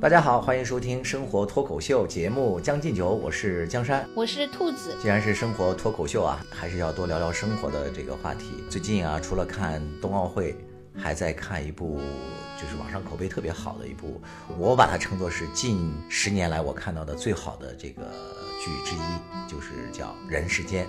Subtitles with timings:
[0.00, 4.96] 大家好，欢迎收听生活脱口秀节目《将进酒》，我是江山，我是兔子。
[5.02, 8.46] 既然是生活脱口秀啊，还是要多聊聊生活的这个话题。
[8.70, 10.56] 最近啊，除了看冬奥会，
[10.98, 12.00] 还在看一部
[12.60, 14.20] 就是网上口碑特别好的一部，
[14.58, 18.02] 我把它称作是近十年来我看到的最好的这个
[18.64, 20.86] 剧之一，就是叫《人世间》。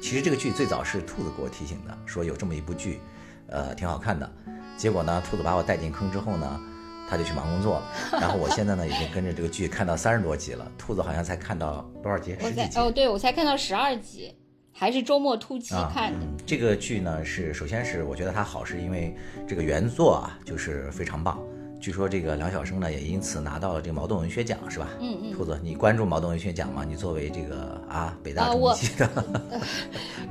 [0.00, 3.00] 其实这个剧最早是兔子给我提醒的，说有这么一部剧，
[3.48, 4.30] 呃，挺好看的。
[4.76, 6.60] 结果呢，兔子把我带进坑之后呢。
[7.08, 10.70] 他就去忙工作了，然后我现在呢已经跟着这个剧看到三十多集了。
[10.78, 12.36] 兔子好像才看到多少集？
[12.40, 12.78] 十几集？
[12.78, 14.32] 哦，对，我才看到十二集，
[14.72, 16.26] 还是周末突击看的。
[16.46, 19.14] 这个剧呢是，首先是我觉得它好，是因为
[19.46, 21.38] 这个原作啊就是非常棒。
[21.80, 24.88] 据说这个梁晓声呢也因此拿到了这个茅盾文学奖，是吧？
[25.00, 25.32] 嗯嗯。
[25.32, 26.84] 兔子，你关注茅盾文学奖吗？
[26.86, 29.10] 你作为这个啊北大中文系的，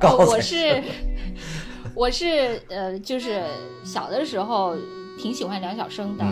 [0.16, 0.82] 我是
[1.94, 3.42] 我是呃，就是
[3.84, 4.76] 小的时候
[5.18, 6.24] 挺喜欢梁晓声的。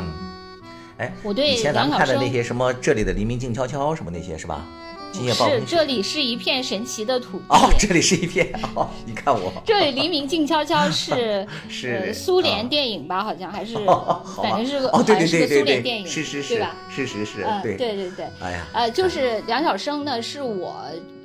[0.99, 4.65] 哎，我对以前咱们看的那些什么这里的黎明静悄悄什么那些是吧？
[5.13, 7.45] 今夜是这里是一片神奇的土地。
[7.49, 9.53] 哦，这里是一片哦，你看我。
[9.65, 13.25] 这里黎明静悄悄 是是苏联电影吧？
[13.25, 13.75] 好像还是，
[14.43, 16.77] 反正是个哦，对对对对对对，是是是，对吧？
[16.91, 18.27] 是是是，对对对对。
[18.41, 20.75] 哎呀，呃，就是梁晓声呢，是我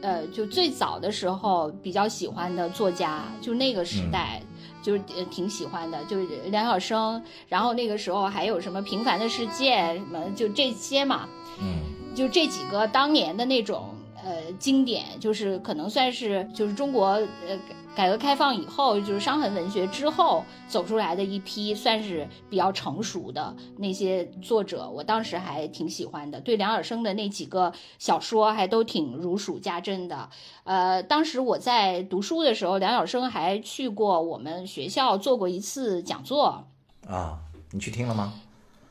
[0.02, 4.42] 呃就最早的时候比较喜欢的作家，就那个时代。
[4.82, 11.26] 就是呃挺喜欢的，就是梁晓声，然后那个时候还有什么《平凡的世界》什么，就这些嘛，
[11.62, 11.78] 嗯，
[12.16, 13.90] 就这几个当年的那种
[14.24, 17.60] 呃经典，就是可能算是就是中国呃。
[17.96, 26.42] 改革开放以后，就是伤痕文学之后走出来的一批，算是比较成熟的那些作者，我当时还挺喜欢的。
[26.42, 30.28] 对梁晓声的那几个小说还都挺如数家珍的。
[30.64, 36.66] 呃，当时我在读书的时候，梁晓声还去过我们学校做过一次讲座。
[37.08, 37.38] 啊，
[37.70, 38.34] 你去听了吗？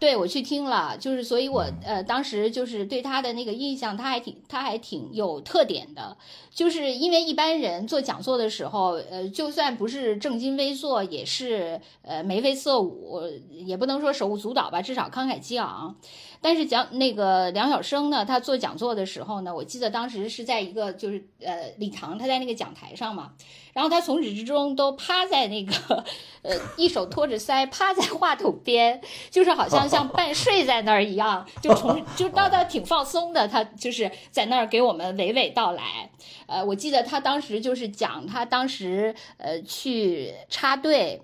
[0.02, 6.16] 对，我去听了，就是所以，我呃当时就是对他的那个印象，他还挺他还挺有特点的，
[6.52, 15.94] 就是因为一般人做讲座的时候，呃，就算不是正襟危坐，也是呃眉飞色舞，也不能说手舞足蹈吧，至少慷慨激昂。
[16.42, 23.32] 但是讲那个梁晓声呢，他做讲座的时候呢，我记得当时是在一个就是呃礼堂，他在那个讲台上嘛，
[23.72, 25.72] 然后他从始至终都趴在那个
[26.42, 36.10] 呃一手托着腮，趴在话筒边，就是好像 像半睡在那儿一样，就从就倒倒挺放松的，他就是在那儿给我们娓娓道来。
[36.46, 41.22] 呃，我记得他当时就是讲他当时呃去插队，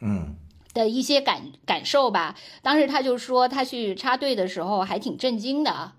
[0.00, 0.34] 嗯。
[0.76, 2.36] 的一些感感受吧。
[2.62, 5.92] 当时他就说，他去插队的时候还挺震惊的，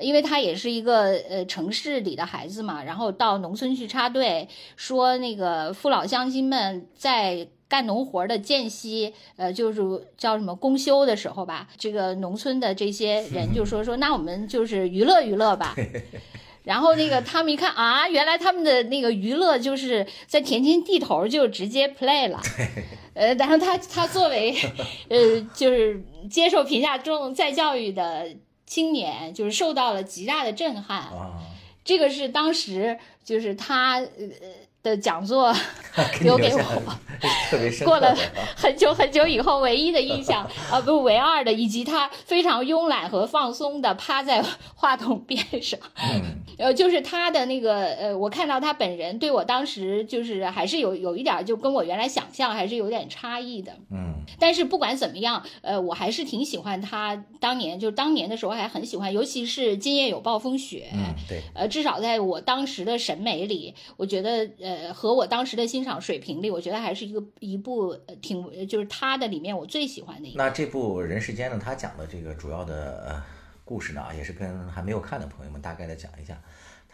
[0.00, 9.80] 因为他也是一个呃城市里的孩子嘛，然后到农村去插队，说那个父老乡亲们在干农活的间隙，呃，就是
[10.16, 15.74] 叫什么公休的时候吧，这个农村的这些人就说说，那我们就是娱乐娱乐吧。
[16.64, 22.40] 然后那个他们一看啊，原来他们的那个娱乐就是在田径地头就直接 play 了，
[23.14, 24.52] 呃，然后他他作为
[25.08, 28.28] 呃就是接受评价中再教育的
[28.66, 31.08] 青年，就是受到了极大的震撼，
[31.84, 34.08] 这个是当时就是他呃。
[34.84, 35.52] 的讲座
[36.20, 36.60] 留给我，
[37.84, 38.14] 过了
[38.54, 45.80] 很久很久以后，唯一的印象啊，不唯二的，以及他非常慵懒和放松的趴在话筒边上，
[46.58, 64.73] 呃，就是他的那个呃，我看到他本人对我当时就是还是有有一点就跟我原来想象还是有点差异的，嗯，但是不管怎么样，呃，我还是挺喜欢他当年就当年的时候还很喜欢，尤其是今夜有暴风雪，嗯，对，呃，至少在我当时的审美里，我觉得呃。
[64.74, 70.34] 呃，和我当时的欣赏水平里，我觉得还是一个一部挺，就是他的里面我最喜欢的一。
[70.34, 73.22] 那这部《人世间》呢，他讲的这个主要的呃
[73.64, 76.40] 故事呢，也是跟还没有看的朋友们大概的讲一下。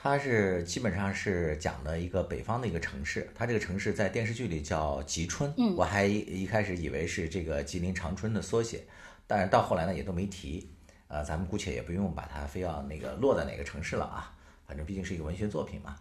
[0.02, 8.82] 它是基本上是讲的一个北方的一个城市，它这个城市在电视剧里叫吉春，嗯，我还一开始以为是这个吉林长春的缩写，
[9.26, 10.70] 但是到后来呢也都没提，
[11.08, 14.32] 呃，咱们姑且也不用把它非要那个落在哪个城市了啊，
[14.66, 15.94] 反正毕竟是一个文学作品嘛。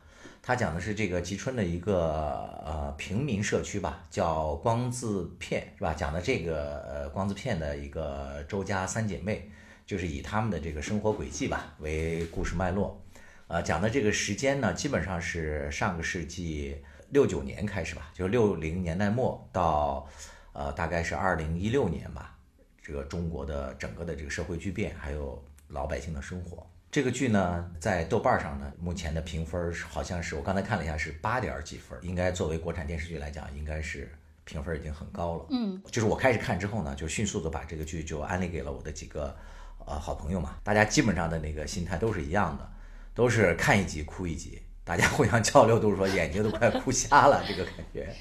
[0.50, 5.94] 他讲的是这个吉春的一个呃平民社区吧，叫光字片是吧？
[5.94, 9.48] 讲的这个呃光字片的一个周家三姐妹，
[9.86, 13.00] 就是以他们的这个生活轨迹吧为故事脉络，
[13.48, 20.10] 呃，讲的这个时间呢，基本上是上个世纪六九年开始吧，就是六零年代末到
[20.54, 22.36] 呃大概是二零一六年吧，
[22.82, 26.66] 这个中国的整个的这个社会巨变，还有老百姓的生活。
[26.92, 34.12] 这个剧呢，在豆瓣上呢，目前的评分是好像是我刚才看了一下是八点几分，应该作为国产电视剧来讲，应该是
[34.44, 35.46] 评分已经很高了。
[35.52, 39.38] 嗯，就是我开始看之后呢，就迅速的把这个剧就安利给了我的几个
[39.86, 42.68] 呃好朋友嘛，大家基本上的那个心态都是一样的，
[43.14, 48.12] 都是看一集哭一集，大家互相交流都是说眼睛都快哭瞎了这个感觉。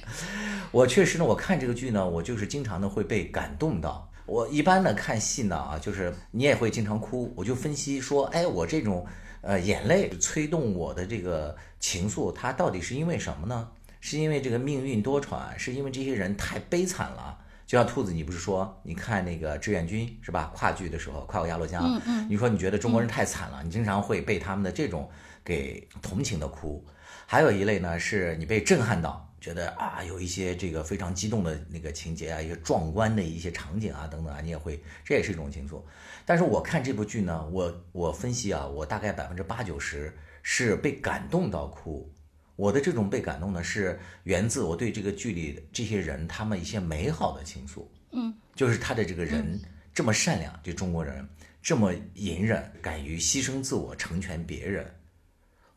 [0.70, 4.12] 我确实呢，我看这个剧呢，我就是经常的会被感动到。
[4.28, 9.06] 我一般呢看戏呢啊，就是你也会经常哭，我就分析说，哎，我这种
[9.40, 13.68] 呃眼泪催动我的这个情愫，它到底是因为什么呢？
[14.00, 17.36] 是因为这个命运多舛，是因为这些人太悲惨了。
[17.66, 20.50] 就像兔子，你不是说你看那个志愿军是吧？
[20.54, 25.10] 跨剧的时候，跨过鸭绿江，嗯嗯你说你觉得中国人太惨了，你经常会被他们的这种
[25.44, 26.82] 给同情的哭。
[27.26, 35.82] 还有一类呢，是你被震撼到，觉得啊有一些这个非常激动的那个情节啊，一些壮观的一些场景啊等等啊，你也会，这也是一种情愫。
[36.24, 40.12] 但是我看这部剧呢，我我分析啊，我大概百分之八九十
[40.42, 42.12] 是被感动到哭。
[42.56, 47.86] 我的这种被感动呢，是源自我对这个剧里的这些人他们一些美好的情愫。
[48.10, 49.60] 嗯，就是他的这个人
[49.94, 51.28] 这么善良，这中国人
[51.62, 54.92] 这么隐忍，敢于牺牲自我成全别人。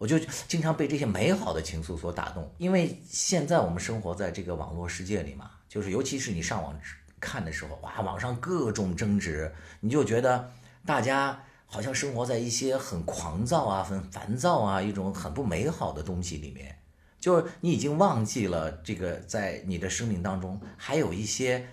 [0.02, 0.18] 我就
[0.48, 6.76] 经常被这些美好的情愫所打动，因为现在我们生活在这个网络世界里嘛，就是尤其是你上网
[7.20, 10.52] 看的时候，哇，网上各种争执，你就觉得
[10.88, 16.80] 大家好像生活在一些很狂躁啊、很烦躁啊、一种很不美好的东西里面，
[17.20, 21.68] 就是你已经忘记了这个在你的生命当中还有一些。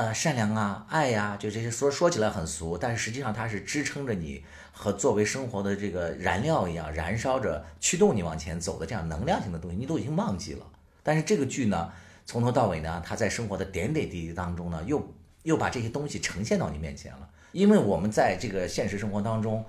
[0.00, 4.42] 呃，善良啊，爱呀、就这些说说起来很俗，但是实际上它是支撑着你
[4.72, 10.64] 和作为生活的这个燃料一样，燃烧着驱动你往前走的这样能量性的东西，你都已经忘记了。
[11.02, 11.92] 但是这个剧呢，
[12.24, 15.06] 从头到尾呢，它在生活的点点滴滴当中呢，又
[15.42, 17.28] 又把这些东西呈现到你面前了。
[17.52, 19.62] 因为我们在这个现实生活当中，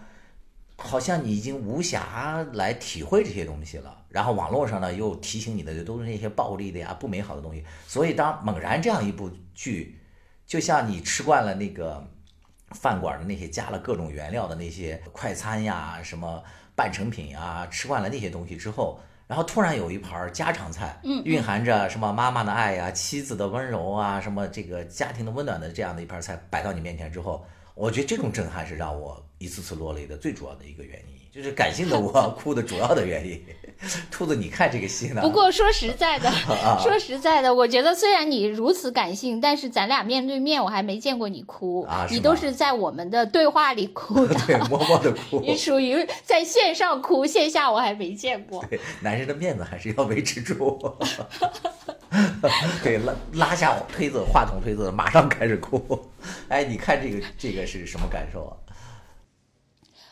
[0.77, 3.97] 好像你已经无暇来体会这些东西了。
[4.07, 7.65] 然后网络上呢，又提醒你的都是那些暴力的呀、不美好的东西。
[7.85, 9.97] 所以当猛然这样一部剧，
[10.51, 12.05] 就像你吃惯了那个
[12.71, 16.43] 饭馆的那些加了各种原料的那些快餐呀、什么
[16.75, 33.41] 半成品呀，吃惯了那些东西之后，然后突然有一盘家常菜，嗯蕴含着什么妈妈的爱呀、妻子的温柔啊、什么这个家庭的温暖的这样的一盘菜摆到你面前之后，我觉得这种震撼是让我一次次落泪的最主要的一个原因，就是感性的 我哭的主要的原因。
[34.11, 35.21] 兔子，你看这个戏呢？
[35.21, 45.39] 不过说实在的， 啊说实在的，我觉得虽然你如此感性，但是咱俩面对面，我还没见过你哭，啊你都是在我们的对话里哭的， 对，默默的哭。
[45.41, 48.63] 你属于在线上哭，线下我还没见过。
[48.69, 50.79] 对，男人的面子还是要维持住。
[52.83, 55.99] 对，拉拉下推子，话筒推子，马上开始哭。
[56.49, 58.53] 哎，你看这个这个是什么感受啊？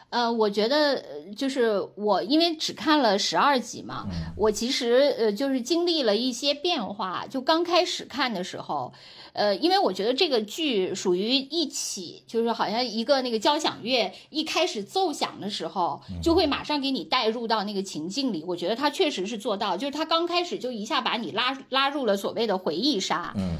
[0.09, 7.25] 呃，我觉得呃就是我因为只看了十二集嘛，我其实呃就是经历了一些变化。
[7.29, 8.91] 就刚开始看的时候，
[9.33, 18.43] 呃，因为我觉得这个剧属于一起，就是好像一个那个交响乐一开始奏响的时候，就会马上给你带入到那个情境里。
[18.47, 23.31] 我觉得他确实是做到，就是他刚开始就一下把你拉拉入了所谓的回忆杀。
[23.37, 23.57] 嗯，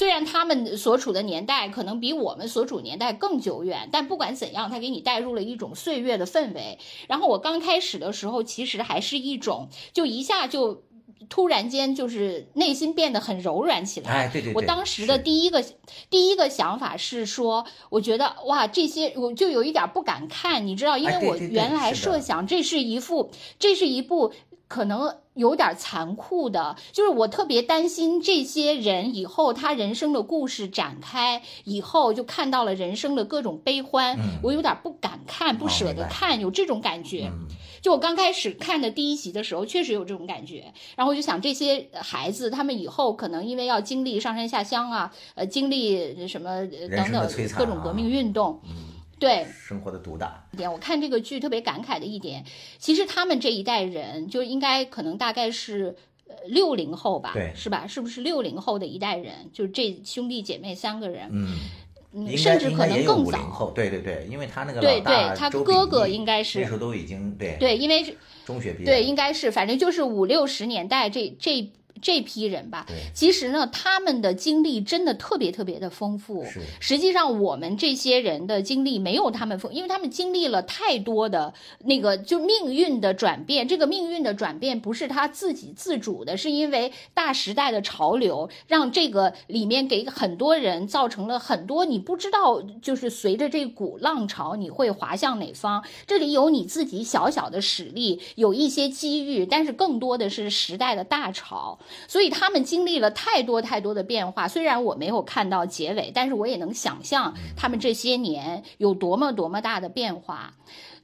[0.00, 6.78] 虽然他们所处的年代可能比我们所处年代更久远，但不管怎样，他给你带入了一种岁月的氛围。
[7.06, 10.84] 然后我刚开始的时候，其实还是一种，就一下就
[11.28, 14.10] 突然间就是内心变得很柔软起来。
[14.10, 15.62] 哎，对对对，我当时的第一个
[16.08, 24.32] 第一个想法是说，我觉得哇，这些我就有一点不敢看，你知道，因为我原来设想这是一副，这是一部
[24.70, 37.28] 可能有点残酷的，就是我特别担心这些人以后他人生的故事展开以后，就看到了人生的各种悲欢，嗯我有点不敢看，不哦舍得看，有这种感觉。
[37.32, 37.48] 嗯
[37.82, 40.70] 就我刚开始看的第一集的时候，确实有这种感觉。
[40.96, 48.89] 然后我就想，这些孩子他们以后可能因为要经历上山下乡啊，呃，经历什么等等各种革命啊运动，嗯，
[49.20, 50.42] 对，生活的毒打。
[50.52, 52.42] 一点，我看这个剧特别感慨的一点，
[52.78, 55.94] 其实他们这一代人就应该可能大概是
[56.26, 57.86] 呃六零后吧，对是吧？
[57.86, 59.50] 是不是六零后的一代人？
[59.52, 63.38] 就是这兄弟姐妹三个人，嗯，甚至可能更早。
[63.50, 71.70] 后，对对对，因为他那个对对他哥哥应该是那时候都已经对对，因为中学毕业，对，应该是，反正就是五六十年代这这
[72.00, 76.44] 这批人吧，其实呢，他们的经历真的特别特别的丰富。
[76.80, 81.52] 实际上，我们这些人的经历没有他们丰，因为他们经历了太多的
[81.84, 83.68] 那个就命运的转变。
[83.68, 95.84] 这个命运的转变不是他自己自主的，是因为大时代的潮流让这个里面给很多人造成了很多你不知道，就是随着这股浪潮你会滑向哪方。
[96.06, 101.78] 这里有你自己小小的实力，有一些机遇，但是更多的是时代的大潮。
[102.08, 104.48] 所以他们经历了太多太多的变化。
[104.48, 110.54] 虽然我没有看到结尾，但是我也能想象他们这些年有多么多么大的变化。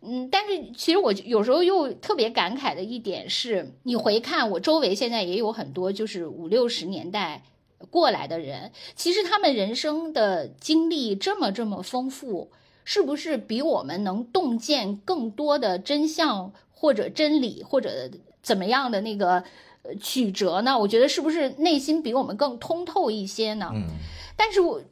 [0.02, 7.42] 嗯，但是其实我有时候又特别感慨的一点是，你回看我周围现在也有很多就是五六十年代
[7.90, 12.50] 过来的人，其实他们人生的经历这么这么丰富，
[12.84, 18.10] 是不是比我们能洞见更多的真相或者真理或者
[18.42, 19.42] 怎么样的那个？
[20.00, 20.78] 曲折呢？
[20.78, 23.70] 我觉得是不是内心比我们更通透一些呢？
[23.74, 23.84] 嗯，
[24.36, 24.82] 但是我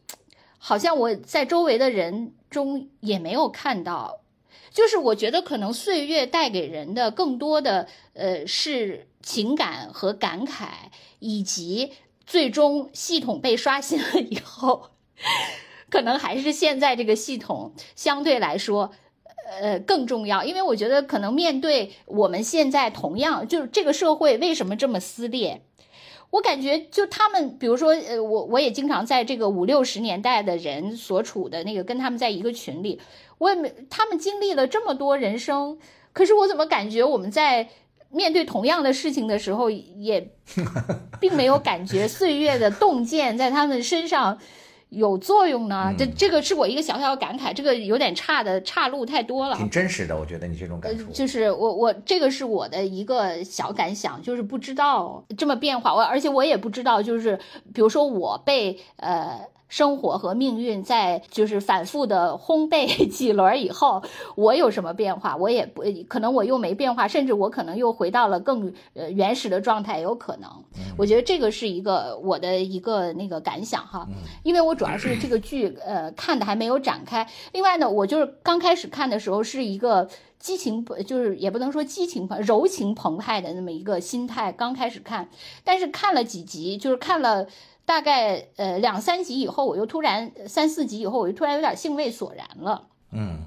[0.59, 4.21] 好像我在周围的人中也没有看到，
[4.71, 10.69] 就是我觉得可能岁月带给人的更多的呃是情感和感慨，
[11.19, 11.93] 以及
[12.27, 14.91] 最终系统被刷新了以后，
[15.91, 18.93] 可能还是现在这个系统相对来说。
[19.47, 25.61] 呃，更重要，因为我觉得可能面对我们现在同样就是这个社会为什么这么撕裂，
[26.31, 33.01] 我感觉就他们，比如说，呃，我我也经常在这个五六十年代的人所处的那个跟他们在一个群里，
[33.39, 35.79] 我也没他们经历了这么多人生，
[36.13, 37.69] 可是我怎么感觉我们在
[38.11, 40.31] 面对同样的事情的时候，也
[41.21, 44.39] 并没有感觉岁月的洞见在他们身上。
[44.95, 49.57] 有作用呢，这这个是我一个小小的感慨，这个有点差的岔路太多了。
[49.57, 51.11] 挺真实的，我觉得你这种感触。
[51.13, 57.39] 就是我我这个是我的一个小感想，就是不知道这么变化，我而且我也不知道，就是
[57.73, 59.41] 比如说我被呃。
[59.69, 64.03] 生活和命运在就是反复的烘焙 几轮以后，
[64.37, 65.37] 我有什么变化？
[65.37, 70.51] 我也不可能，我又没变化，甚至我可能又回到了更呃原始的状态，有可能。
[70.97, 74.07] 我觉得这个是一个我的一个那个感想哈，
[74.43, 77.27] 因为我主要是这个剧呃看的还没有展开。
[77.53, 85.29] 另外呢，我就是刚开始看的时候是一个激情，就是也不能说激情澎柔情澎湃的那么一个心态，刚开始看，
[85.65, 87.49] 但是看了几集，就是看了。
[87.85, 93.41] 大概呃两三集以后，我又突然三四集以后，我就突然有点兴味索然了，嗯，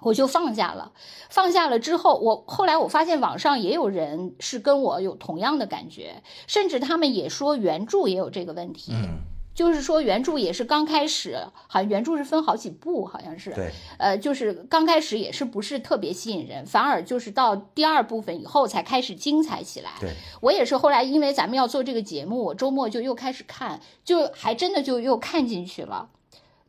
[0.00, 0.92] 我就放下了。
[1.28, 8.92] 放下了之后，我后来我发现网上也有人是跟我有同样的感觉，甚至他们也说原著也有这个问题。
[8.94, 9.29] 嗯。
[9.54, 19.90] 就是说，原著也是刚开始，好像原著是分好几部，好像是，对，呃，就是刚开始也是不是特别吸引人，反而就是到第二部分以后才开始精彩起来。
[20.00, 26.08] 对，我也是后来因为咱们要做这个节目，我周末就又开始看，就还真的就又看进去了。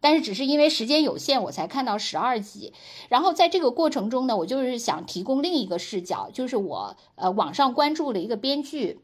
[0.03, 2.73] 但是只是因为时间有限，我才看到十二集。
[3.07, 8.99] 然后在这个过程中呢，我就是想提供另一个视角，就是我呃网上关注了一个编剧，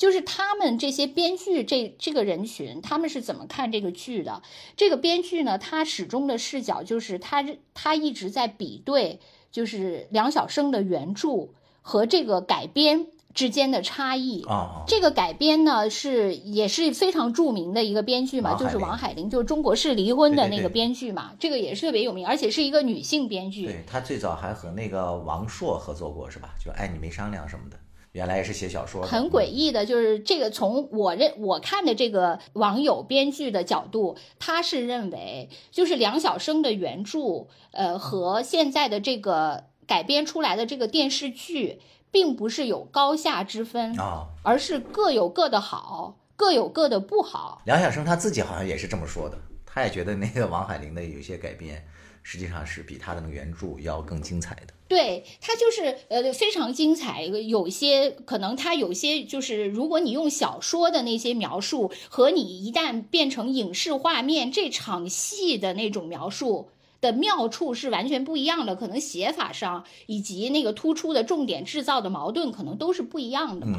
[0.00, 4.40] 就是他们这些编剧这这个人群，他们是怎么看这个剧的？
[4.74, 9.20] 这个编剧呢，他始终的视角就是他他一直在比对，
[9.52, 11.50] 就是梁晓声的原著
[11.82, 13.08] 和这个改编。
[13.32, 23.66] 之间的差异啊，这个改编呢是也是非常著名的一个编剧嘛，就是王海玲，就是中国式离婚的那个编剧嘛，这个也是特别有名，而且是一个女性编剧。
[23.66, 26.56] 对她最早还和那个王朔合作过，是吧？
[26.58, 27.78] 就爱你没商量什么的，
[28.12, 29.02] 原来也是写小说。
[29.02, 41.80] 很诡异的，就是这个从我认我看的这个网友编剧的角度，他是认为就是梁晓声的原著，呃，和现在的这个改编出来的这个电视剧。
[42.12, 47.62] 并不是有高下之分啊，而是各有各的好，各有各的不好。
[47.66, 51.86] 梁晓声他自己好像也是这么说的，他也觉得那个王海玲的有些改编，
[52.30, 54.72] 实际上是比他的那个原著要更精彩的。
[54.86, 66.68] 对他就是呃非常精彩，有些可能他有些就是如果你用小说的那些描述和你一旦变成影视画面这场戏的那种描述。
[67.00, 73.78] 的妙处是完全不一样的，可能写法上以及那个突出的重点制造的矛盾可能都是不一样的嘛。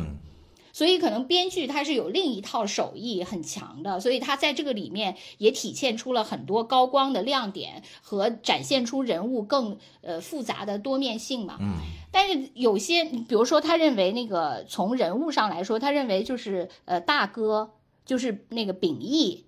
[0.73, 11.57] 所以可能编剧他是有另一套手艺很强的，所以他在这个里面也体现出了很多高光的亮点和展现出人物更呃复杂的多面性嘛。
[11.59, 11.75] 嗯。
[12.11, 17.71] 但是有些，比如说他认为那个从人物上来说，他认为就是呃大哥
[18.05, 19.45] 就是那个秉义。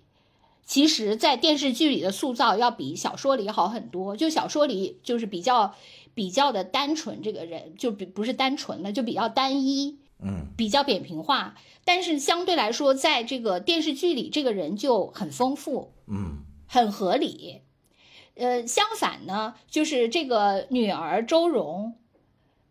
[0.66, 4.16] 其实，在电视剧里的塑造要比小说里好很多。
[4.16, 5.74] 就小说里就是比较
[6.14, 9.98] 比较的单纯，这个人就比不是单纯了，就比较单一。
[10.24, 11.54] 嗯，比较扁平化，
[11.84, 17.60] 但是相对来说，在这个电视剧里，这个人就很丰富，嗯，很合理。
[18.36, 21.94] 呃，相反呢，就是这个女儿周蓉，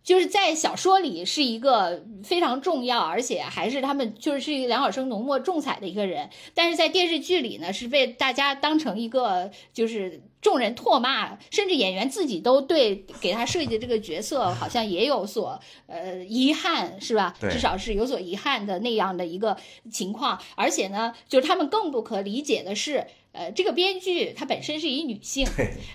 [0.04, 17.34] 就是在小说里是一个非常重要，而且还是他们就是是一个梁晓声浓墨重彩的一个人，但是在电视剧里呢，是被大家当成一个就是众人唾骂，甚至演员自己都对给他设计的这个角色好像也有所呃遗憾，是吧？
[17.40, 19.56] 对至少是有所遗憾的那样的一个
[19.90, 23.08] 情况，而且呢，就是他们更不可理解的是。
[23.34, 25.46] 呃，这个编剧她本身是一女性，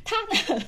[0.04, 0.16] 她
[0.56, 0.62] 呢，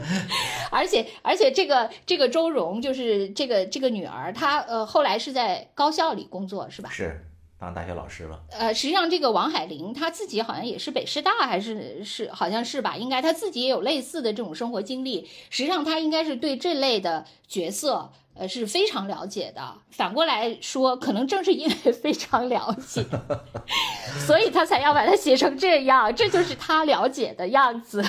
[0.70, 6.90] 而且而且这个这个周蓉就是这个这个女儿，她呃后来是在高校里工作是吧？
[6.90, 7.24] 是
[7.58, 8.40] 当大学老师了。
[8.50, 12.96] 呃，实际上这个王海玲她自己好像也是北师大还是是好像是吧？
[12.96, 15.26] 应该她自己也有类似的这种生活经历。
[15.48, 18.12] 实际上她应该是对这类的角色。
[18.34, 19.74] 呃，是非常了解的。
[19.90, 23.04] 反过来说，可能正是因为非常了解，
[24.26, 26.14] 所以他才要把它写成这样。
[26.14, 28.02] 这就是他了解的样子，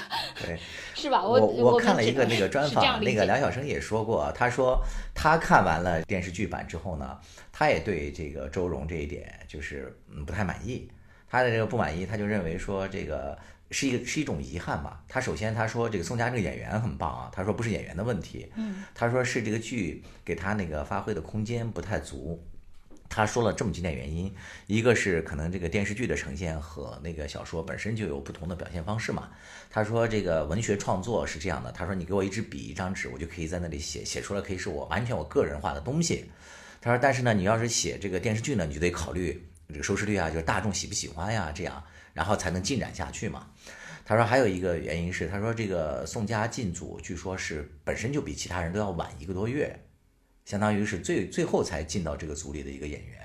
[0.45, 0.57] 对，
[0.95, 1.21] 是吧？
[1.21, 4.79] 我我看了一个那个专访，那个梁晓声也说过，他说
[5.13, 7.17] 他看完了电视剧版之后呢，
[7.51, 10.89] 他也对这个周蓉这一点就是嗯不太满意。
[11.29, 13.37] 他的这个不满意，他就认为说这个。
[13.71, 15.03] 是一个是一种遗憾吧。
[15.07, 22.43] 他首先他说这个宋佳这个演员很棒啊，他说不是演员的问题，嗯，他说是这个剧给他那个发挥的空间不太足。
[23.13, 24.33] 他说了这么几点原因，
[24.67, 29.29] 一个是可能这个电视剧的呈现和那个小说本身就有不同的表现方式嘛。
[29.69, 36.31] 他说这个文学创作是这样的，他说你给我一支笔一张纸，我就可以在那里写，写出来可以是我完全我个人化的东西。
[36.79, 41.83] 他说但是呢，你要是写这个电视剧呢，你就得考虑这个收视率啊，就是大众喜不喜欢呀，这样。
[42.13, 43.47] 然后才能进展下去嘛。
[44.03, 49.79] 他说还有一个原因是，他说这个宋佳进组，据说是本身就比其他人都要晚一个多月，
[50.43, 53.19] 相当于是最最后才进到这个组里的一个演员。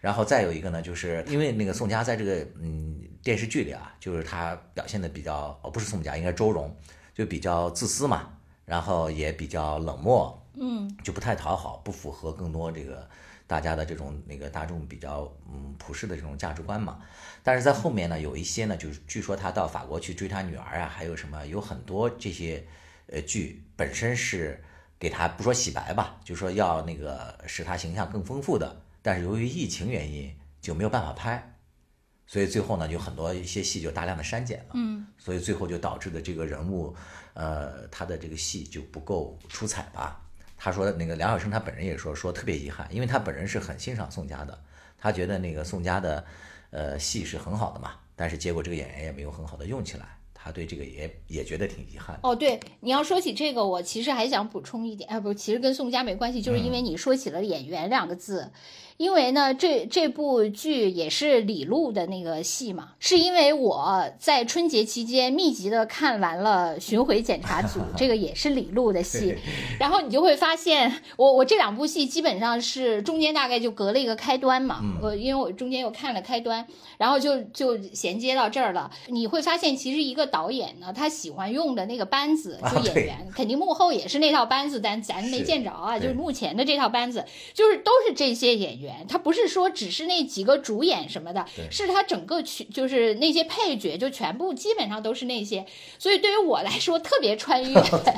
[0.00, 6.74] 然后再有一个呢，就是因为那个宋佳在这个嗯电视剧里啊，就是他表现的比较哦不是宋佳，应该周蓉，
[7.14, 13.08] 就比较自私嘛，然后也比较冷漠，嗯，就不太讨好，不符合更多这个。
[13.46, 16.98] 大家的这种那个大众比较嗯普世的这种价值观嘛，
[17.42, 22.66] 但是在后面呢，有一些呢，就是据说他到法国去追他女儿啊，还有什么有很多这些
[23.08, 24.62] 呃剧本身是
[24.98, 31.54] 给他不说洗白吧，就说要那个使他形象更丰富的，但是由于疫情原因就没有办法拍，
[32.26, 36.96] 所以最后呢，就很多一些戏就大量的删减了，嗯，所以最后就导致的这个人物
[37.34, 40.23] 呃他的这个戏就不够出彩吧。
[40.64, 44.58] 他说那个梁晓声他本人也说说特别遗憾，因为他本人是很欣赏宋佳的，
[44.96, 46.24] 他觉得那个宋佳的，
[46.70, 52.18] 呃戏是很好的嘛，但是结果这个演员也没有很好的用起来，他对这个也也觉得挺遗憾。
[52.22, 58.50] 哦，对，你要说起这个，我其实还想补充一点，哎不，其实跟宋佳没关系，就是因为你说起了演员两个字。
[58.96, 69.34] 因为呢，这这部剧也是李路的那个戏嘛，是因为我在春节期间密集的看完了《巡回检查组 》，这个也是李路的戏，
[69.80, 76.64] 然后你就会发现，我我这两部戏基本上是中间大概就隔了一个开端嘛，我因为我中间又看了开端，
[76.96, 78.88] 然后就就衔接到这儿了。
[79.08, 88.83] 你会发现，其实一个导演呢，他喜欢用的那个班子，就演员，肯定幕后也是那套班子，但咱没见着啊，就是目前的这套班子，就是都是这些演员。
[89.08, 95.64] 他不是说只是那几个主演什么的，是他整个群就是那些配角，就全部基本上都是那些。
[95.98, 97.68] 所以对于我来说特别穿越，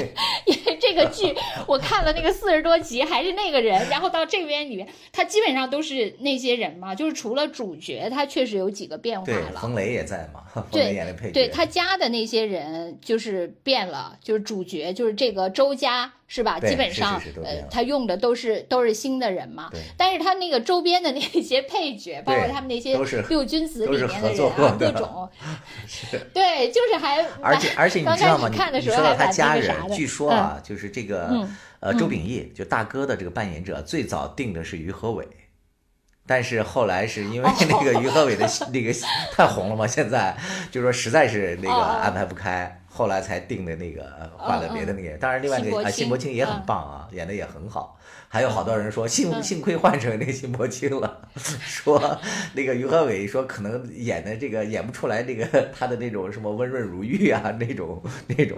[0.46, 1.34] 因为这个剧
[1.66, 9.60] 我看了那个四十多集还是那个人，然后到这边里面他基本上都是那些人嘛，就是除了主角他确实有几个变化了。
[9.60, 10.42] 冯雷也在嘛？
[10.72, 11.32] 对，演的配角。
[11.32, 16.12] 对他加的那些人就是变了，就是主角就是这个周家。
[16.28, 16.58] 是吧？
[16.58, 19.70] 基本上，呃，他用的都是都是新的人嘛。
[19.96, 25.28] 但是他那个周边的那些配角，包括他们那些六君子里面的人啊，各种，
[26.34, 27.24] 对，就是还。
[27.40, 28.48] 而且而且你知道吗？
[28.72, 31.46] 你说到他家人，据说啊，就是这个
[31.80, 35.26] 呃周秉义，就大哥的这个扮演者，最早定的是于和伟，
[36.26, 38.92] 但是后来是因为那个于和伟的那个
[39.32, 40.36] 太红了嘛，现在
[40.72, 42.82] 就说实在是那个安排不开。
[42.96, 44.02] 后来才定的那个
[44.38, 47.98] 换了别的那个，当然另外那个啊辛柏青也很棒啊，演的也很好。
[48.28, 52.18] 还有好多人说幸幸亏换成那个辛柏青了， 说
[52.54, 55.46] 那个于和伟说可能演的这个演不出来那个
[55.78, 58.56] 他的那种什么温润如玉啊那种那种。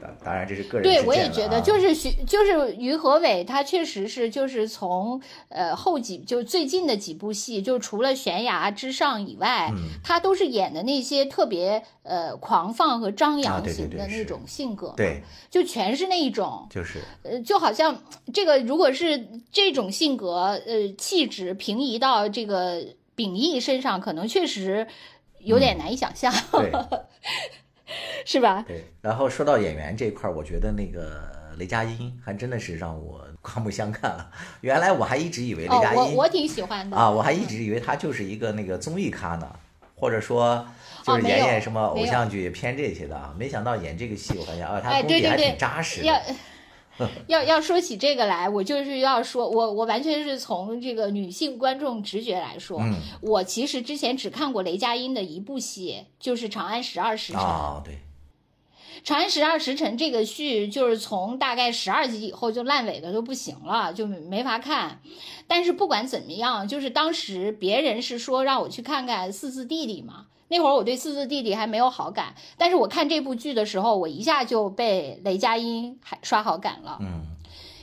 [0.00, 1.60] 当当然这是个人对，我也觉得，啊。
[1.60, 17.00] 就是徐，就是于和伟，他确实是就是从呃后几就最近的几部戏，就除了《悬崖之上》以外，嗯他都是演的那些特别呃狂放和张啊扬型的那种性格，对，就全是那一种，就是。
[17.22, 22.82] 呃，就好像这个如果是这种性格，呃，气质平移到这个
[23.14, 24.86] 秉义身上，可能确实
[25.40, 26.72] 有点难以想象，对
[28.24, 28.64] 是吧？
[28.66, 28.84] 对。
[29.00, 31.22] 然后说到演员这一块儿，我觉得那个
[31.58, 34.30] 雷佳音还真的是让我 刮目相看了。
[34.60, 39.48] 原来我还一直以为雷哦佳，音、我我挺喜欢的啊，我还一直以为他就是一个那个综艺咖呢，
[39.94, 40.66] 或者说
[41.04, 43.34] 就是演演什么偶像剧偏这些的啊。
[43.38, 46.34] 没想到演这个戏，我发现啊，他哎功底还挺扎实要的。
[47.28, 57.42] 要要说起这个来，我就是要说，我我完全是从这个女性观众直觉来说，嗯我其实之前只看过雷佳音的一部戏，就是《长安十二时辰》。
[57.44, 57.94] 啊，对，
[59.02, 65.00] 《长安十二时辰》这个剧就是从大概十二集以后就烂尾的就不行了，就没法看。
[65.46, 76.98] 但是不管怎么样，就是当时别人是说让我去看看四字弟弟嘛，那会儿我对四字弟弟还没有好感，但是我看这部剧的时候，我一下就被雷佳音还刷好感了。
[77.00, 77.22] 嗯，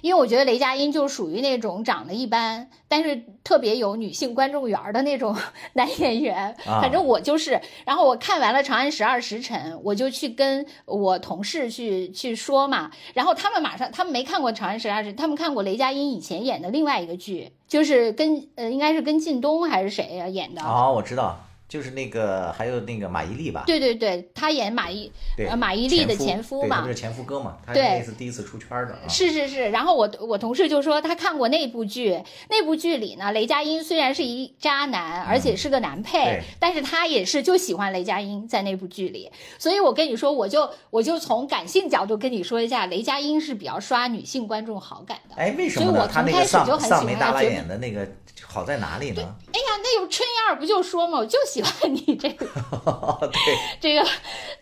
[0.02, 5.34] 因为我觉得雷佳音就属于那种长得一般，但是特别有女性观众缘儿的那种
[5.74, 6.54] 男演员。
[6.66, 20.62] 啊反正我就是，然后我看完了《长安十二时辰》，我就去跟我同事去去说嘛，然后他们马上他们没看过《长安十二时辰》，他们看过雷佳音以前演的另外一个剧，就是跟呃应该是跟靳东还是谁呀、演的。
[20.62, 23.64] 哦，我知道，就是那个还有那个马伊琍吧？
[23.68, 25.12] 对对对，他演马伊，
[25.50, 27.58] 呃马伊琍的前前夫嘛不是前夫哥嘛？
[27.66, 29.08] 他是对那次第一次出圈的啊。
[29.10, 45.36] 是是是，然后我我同事就说他看过那部剧，那部剧里呢，雷佳音虽然是一渣男，而且是个男配，嗯但是他也是就喜欢雷佳音在那部剧里，所以我跟你说，我就我就从感性角度跟你说一下，雷佳音是比较刷女性观众好感的。
[45.36, 48.08] 哎，为什所以我从那个丧开始就很喜欢他觉得眼的那个
[48.46, 49.36] 好在哪里呢？
[49.52, 52.46] 哎呀，那有春燕不就说嘛，我就喜欢你这个
[53.32, 54.02] 对，这个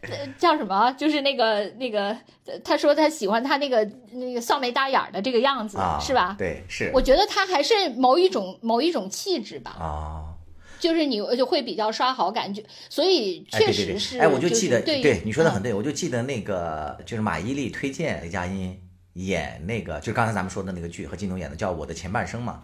[0.01, 0.91] 呃叫什么？
[0.93, 2.09] 就是那个那个，
[2.45, 6.35] 呃他说他喜欢他那个那个丧眉大眼儿的这个样子，啊，是吧？
[6.37, 10.31] 对，是我觉得他还是某一种某一种气质吧，啊。
[10.77, 14.19] 就是你就会比较刷好感，就所以哎，确对对对，实是。
[14.19, 18.79] 哎，我就记得，对对你说的很嗯对，我就记得那个就是马伊琍推荐雷佳音
[19.13, 22.61] 演那个，就刚才咱们说的那个剧和靳东演的叫《我的前半生》嘛，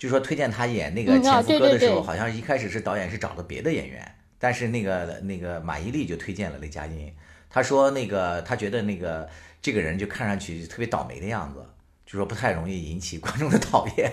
[0.00, 7.12] 就说推荐他演那个潜伏哥的时候，好像一开始是导演是找的别的演员，但是那个那个马伊琍就推荐了雷佳音，
[7.50, 9.28] 他说那个他觉得那个
[9.60, 11.62] 这个人就看上去特别倒霉的样子，
[12.06, 14.10] 就说不太容易引起观众的讨厌。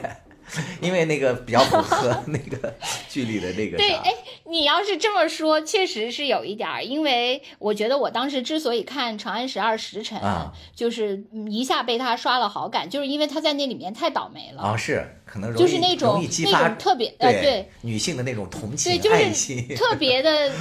[0.80, 2.73] 因为那个比较符合 那个
[3.10, 4.13] 剧里的那个对，啥哎，
[4.45, 14.62] 你要是这么说，确实是有一点儿，因为我觉得我当时之所以看《长安十二时辰》啊就是嗯一下被他刷了好感，就是因为他在那里面太倒霉了。
[14.62, 20.51] 啊，是可能容易就是那种容易激那发种特别呃对女性的那种同情对，就爱是心， 特别的，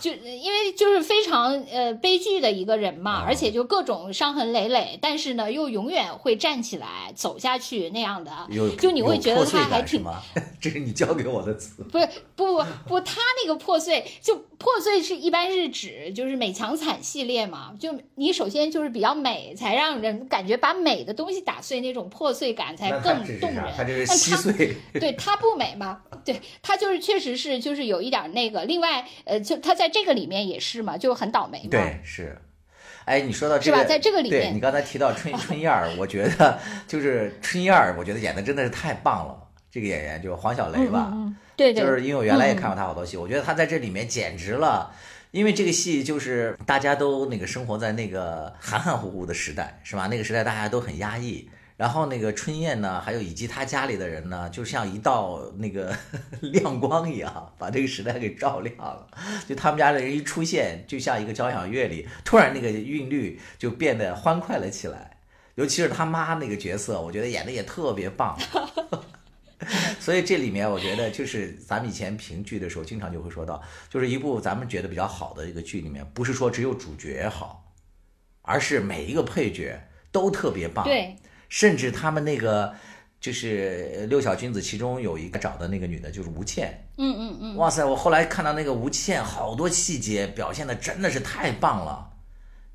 [0.00, 10.04] 就因为就是非常呃悲剧的一个人嘛，啊而且就各种伤痕累累，但是呢又永远会站起来走下去那样的，有就你会觉得他还挺？
[10.60, 11.82] 这是你教给我的词。
[11.84, 23.22] 不是不不不，他那个破碎就破碎是一般是指就是美强惨系列嘛，就你首先就是比较美，才让人感觉把美的东西打碎，那种破碎感才更？
[23.40, 23.64] 动人。
[23.76, 24.76] 他这是稀碎。
[24.92, 28.64] 对他不美嘛，对他就是确实是就是有一点那个。
[28.64, 31.68] 另外，呃，就他在这个里面也是嘛，就很倒霉嘛。
[31.70, 32.38] 对，是。
[33.04, 39.36] 哎，你说到这个，是吧在这个里面对你刚才提到春 春燕儿，我觉得就是春燕儿，我觉得演的真的是太棒了。
[39.70, 44.94] 这个演员就黄小雷吧，嗯，对对，就是因为我原来也看过他好多戏，我觉得他在这里面简直了。
[45.30, 50.06] 因为这个戏就是大家都那个生活在那个含含糊糊的时代，是吧？
[50.08, 51.48] 那个时代大家都很压抑。
[51.82, 55.92] 然后那个春燕呢，还有以及他家里的人呢，就像一道那个
[56.40, 59.04] 亮光一样，把这个时代给照亮了。
[59.48, 65.16] 就他们家的人一出现，就像一个交响乐里，突然那个韵律就变得欢快了起来。
[65.56, 68.38] 尤其是他妈那个角色，我觉得演的也特别棒。
[69.98, 77.72] 所以这里面我觉得就是咱们以前评剧的时候，经常就会说到，就是一部咱们觉得比较好的一个剧里面，不是说只有主角好，
[78.42, 80.84] 而是每一个配角都特别棒。
[80.84, 81.16] 对，
[81.52, 82.74] 甚至他们那个
[83.20, 86.82] 就是六小君子，其中有一个找的那个女的，就是吴倩。
[86.96, 87.84] 嗯嗯嗯，哇塞！
[87.84, 92.08] 我后来看到那个吴倩，好多细节表现的真的是太棒了。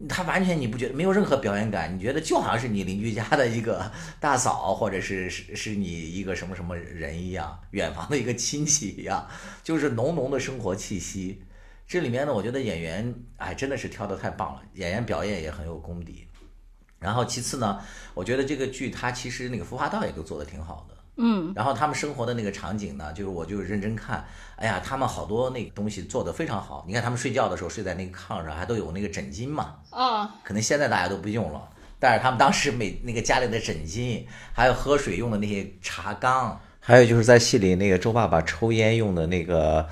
[0.07, 9.27] 她完全你不觉得没有任何表演感，你觉得就好像是你邻居家的一个大嫂，或者是是是你一个什么什么人一样，远房的一个亲戚一样，
[9.63, 11.41] 就是浓浓的生活气息。
[11.87, 16.26] 这里面呢，我觉得演员哎真的是挑的太棒了，演员表演也很有功底。
[16.99, 17.79] 然后其次呢，
[18.13, 20.95] 我觉得这个剧它其实那个服化道也都做的挺好的。
[21.19, 24.23] 嗯，然后他们生活的那个场景呢，就是我就认真看，
[24.55, 26.85] 哎呀，他们好多那个东西做的非常好。
[26.87, 29.77] 你看他们睡觉的时候睡在那个炕上，还都有那个枕巾嘛。
[29.89, 39.89] 啊，可能现在大家都不用了，但是他们当时每那个家里的枕巾，还有喝水用的那些茶缸，还有就是在戏里那个周爸爸抽烟用的那个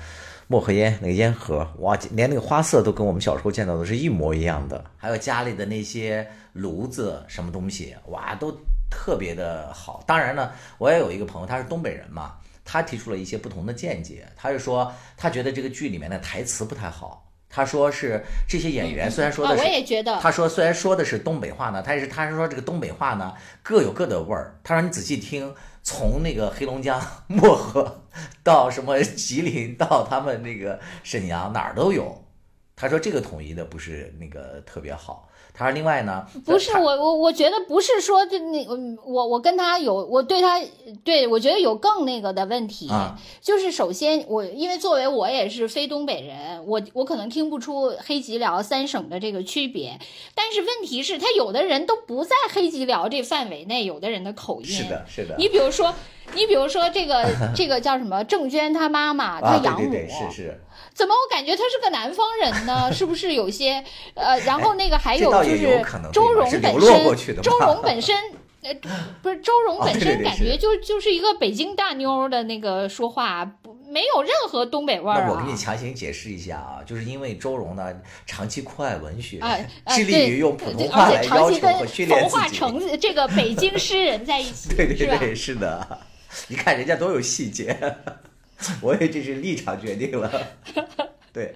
[0.48, 4.84] 墨盒烟那个烟盒，哇，连那个花色都跟我们小时候见到的是一模一样的。
[4.96, 8.56] 还有家里的那些炉子什么东西，哇，都
[8.88, 10.04] 特别的好。
[10.06, 14.24] 当然呢，我也有一个朋友，他是东北人嘛，他提出了一些不同的见解。
[14.36, 17.24] 他就说，他觉得这个剧里面的台词不太好。
[17.48, 24.56] 他说是这些演员虽然说啊，的是，我也觉得，他说虽然说的是东北话呢，但是他是说这个东北话呢各有各的味儿。
[24.62, 25.52] 他说你仔细听，
[25.86, 28.02] 从那个黑龙江 漠河
[28.42, 32.24] 到什么吉林，到他们那个沈阳哪儿都有。
[32.74, 35.28] 他说这个统一的不是那个特别好。
[35.56, 40.60] 他说另外呢，不是我我我觉得不是说这那嗯我我跟他有我对他
[41.02, 43.18] 对我觉得有更那个的问题，啊。
[43.40, 49.98] 就是首先我因为作为我也是非东北人，我我可能听不出黑吉辽三省的这个区别，
[50.34, 54.66] 但是问题是，他有的人都不在黑吉辽这范围内，有的人的口音。
[54.66, 55.94] 是的，是的，你比如说，
[56.34, 60.60] 你比如说这个这个叫什么郑娟她妈妈，她养母，是是，
[60.96, 62.90] 怎么我感觉他是个南方人呢？
[62.94, 65.58] 是不是有些呃，然后那个还有就是
[66.12, 68.16] 周对吧是蓉本身，周荣本身。
[68.62, 68.74] 呃，
[69.22, 75.56] 不是周蓉哦本身感觉就就是一个北京大妞的那个说话，不没有任何东北味儿啊我给你。
[75.56, 77.94] 强行解释一下啊，就是因为周荣呢
[78.26, 82.56] 长期酷爱文学，啊啊，致力于用普通话而且长来要求期跟和训练自己。
[82.56, 85.16] 成这个北京诗人在一起， 对对？
[85.16, 86.00] 对，是的，
[86.48, 87.78] 你看人家多有细节，
[88.80, 90.30] 我也这是立场决定了。
[91.32, 91.54] 对，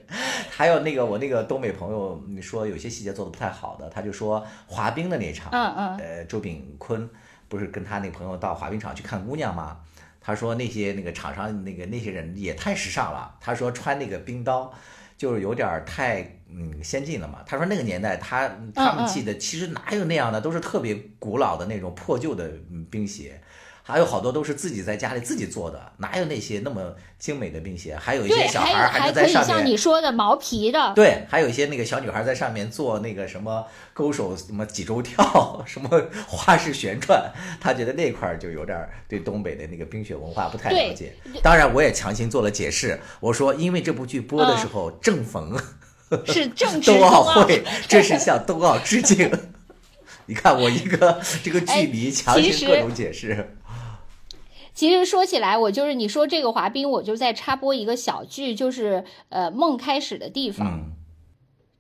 [0.51, 7.09] 还有那个我那个东北朋友，你说有些细节做的不太好的，他就说滑冰的那场，嗯嗯呃，周炳坤
[7.49, 9.79] 不是跟他那朋友到滑冰场去看姑娘吗？
[10.21, 14.73] 他说那些那个场上那个那些人也太时尚了，他说穿那个冰刀。
[15.17, 17.41] 就是有点儿太嗯先进了嘛。
[17.45, 23.39] 他说那个年代他他们嗯系的其实哪有那样的，都是特别古老的那种破旧的嗯冰鞋，
[23.91, 27.97] 还有好多都是自己在家里自己做的，哪有那些那么精美的冰鞋？
[27.97, 29.79] 还有一，些小孩儿还能在上可以像你面。
[29.79, 35.89] 说的毛皮的，对，还有一些那个小女孩在上面做那个什么勾手什么几周跳， 什么
[36.27, 41.13] 花式旋转，他觉得那块儿就有点儿对东北的那个冰雪文化不太了对解。
[41.43, 45.59] 当然，我也强行做了解释，我说因为这部剧播的时嗯候正逢
[46.27, 49.31] 是 正冬奥奥会，这是向冬奥致敬。
[50.27, 53.57] 你看我一个这个哎剧迷强行各种解释，
[54.81, 60.67] 其实说起来，我就是你说这个滑冰，我就在插播一个小剧，就是呃梦开始的地方。
[60.67, 60.97] 嗯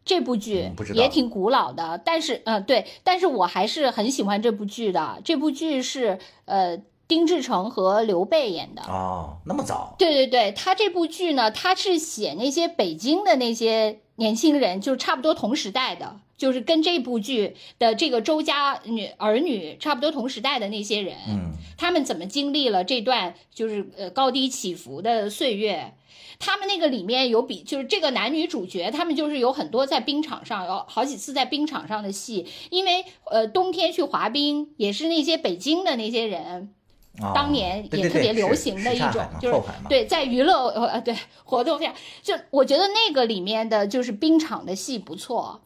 [0.04, 5.18] 这部剧也挺古老的，但是嗯、呃对，但是我还是很喜欢这部剧的。
[5.24, 6.76] 这部剧是呃
[7.08, 8.82] 丁志诚和刘备演的。
[8.82, 25.92] 哦，那么早，对对对，他这部剧呢，他是写那些北京的那些年轻人，就差不多同时代的，就是跟这部剧的这个周家女儿女差不多同时代的那些人，嗯他们怎么经历了这段就是呃高低起伏的岁月？
[26.38, 36.72] 他们那个里面有比就是这个男女主角，他们就是有很多在冰场上有好几次在冰场上的戏，因为呃冬天去滑冰也是那些北京的那些人，
[37.20, 45.61] 哦当年也特别流行的一种就是对，在娱乐呃呃对活动上，就我觉得那个里面的就是冰场的戏不错。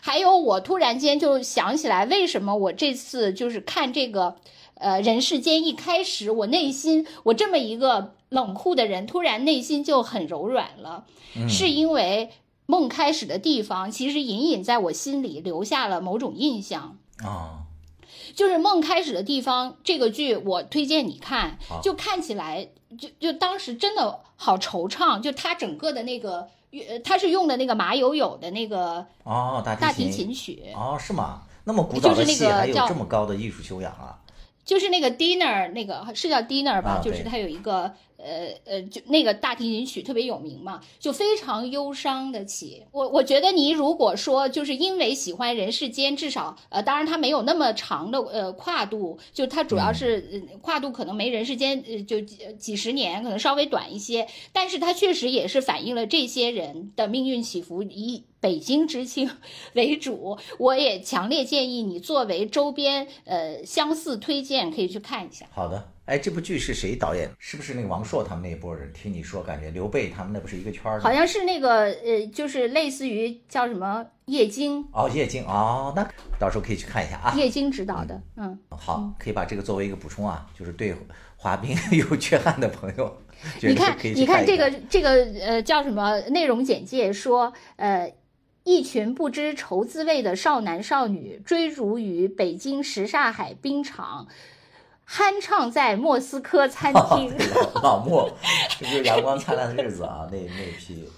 [0.00, 4.36] 还有，我突然间就想起来，为什么我这次就是看这个，
[4.74, 11.04] 呃，人世间一开始，我内心我这么一个冷酷的人，突然内心就很柔软了，
[11.36, 11.48] 嗯。
[11.48, 12.30] 是因为
[12.66, 16.96] 梦开始的地方，其实隐隐在我心里留下了某种印象。
[17.24, 17.64] 啊，
[18.34, 31.42] 就是梦开始的地方这个剧，我推荐你看，就看起来就就当时真的好惆怅，就他整个的那个，呃，他是用的那个马友友的那个哦，大大提提琴曲，哦，是吗？
[31.64, 34.18] 那么古早就是那的戏还有这么高的艺术修养啊？
[34.64, 42.84] 就是那个 dinner 那个是叫 dinner 吧，啊就是它有一个呃呃，就那个大提琴曲特别有名嘛，就非常忧伤的起。
[42.92, 59.30] 我我觉得你如果说就是因为喜欢人世间，至少呃，当然它没有那么长的呃跨度，就它主要是、呃、跨度可能没人世间呃就几几十年，可能稍微短一些，但是它确实也是反映了这些人的命运起伏，以北京知青
[59.74, 60.36] 为主。
[60.58, 65.46] 我也强烈建议你作为周边呃相似推荐可以去看一下。
[65.52, 67.30] 好的，哎，这部剧是谁导演？
[67.38, 68.90] 是不是那个王朔他们那一波人？
[68.94, 71.04] 听你说，感觉刘备他们那不是一个圈儿的？
[71.04, 77.34] 好像是那个呃，就是类似于叫什么叶京，哦，叶京哦，那到时候可以去看一下啊。
[77.36, 80.94] 叶京执导的，嗯，好，可以把这个作为一个补充啊，就是对
[81.36, 83.14] 滑冰 有缺憾的朋友，
[83.60, 85.10] 你看你看这个这个
[85.44, 88.10] 呃叫什么内容简介说，呃，
[88.64, 94.26] 一群不知愁滋味的少男少女追逐于北京什刹海冰场，
[95.08, 97.34] 酣畅在莫斯科餐厅。
[97.74, 98.30] 老 老莫，
[98.78, 101.08] 这就是阳光灿烂的日子啊， 那那批。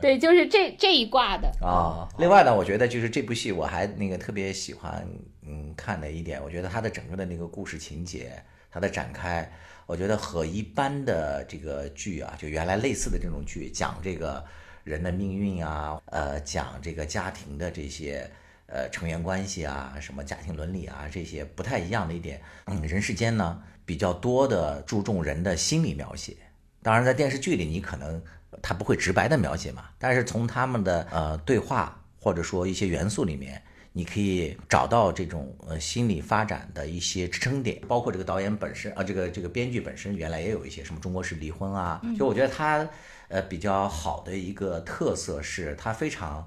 [0.00, 1.50] 对，就是这这一挂的。
[1.60, 5.04] 啊，另外呢，我觉得就是这部戏我还那个特别喜欢，
[5.42, 9.50] 嗯，看的一点，我觉得它的整个的那个故事情节，它的展开，
[9.86, 14.42] 我觉得和一般的这个剧啊，就原来类似的这种剧，讲这个
[14.84, 18.30] 人的命运啊，呃，讲这个家庭的这些
[18.70, 26.36] 呃成员关系啊，什么家庭伦理啊，这些不太一样的一点，嗯，人世间呢比较多的注重人的心理描写，
[26.82, 28.22] 当然，在电视剧里，你可能
[28.62, 33.60] 他不会直白的描写嘛，但是从他们的呃对话或者说一些元素里面，
[33.92, 42.88] 你可以找到这种呃心理发展的一些支撑点，包括这个导演本身啊、这个这个编剧本身原来也有一些什么中国式离婚啊，就我觉得他
[43.28, 46.46] 呃比较好的一个特色是，他非常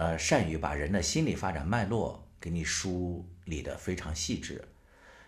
[0.00, 4.64] 呃善于把人的心理发展脉络给你梳理的非常细致。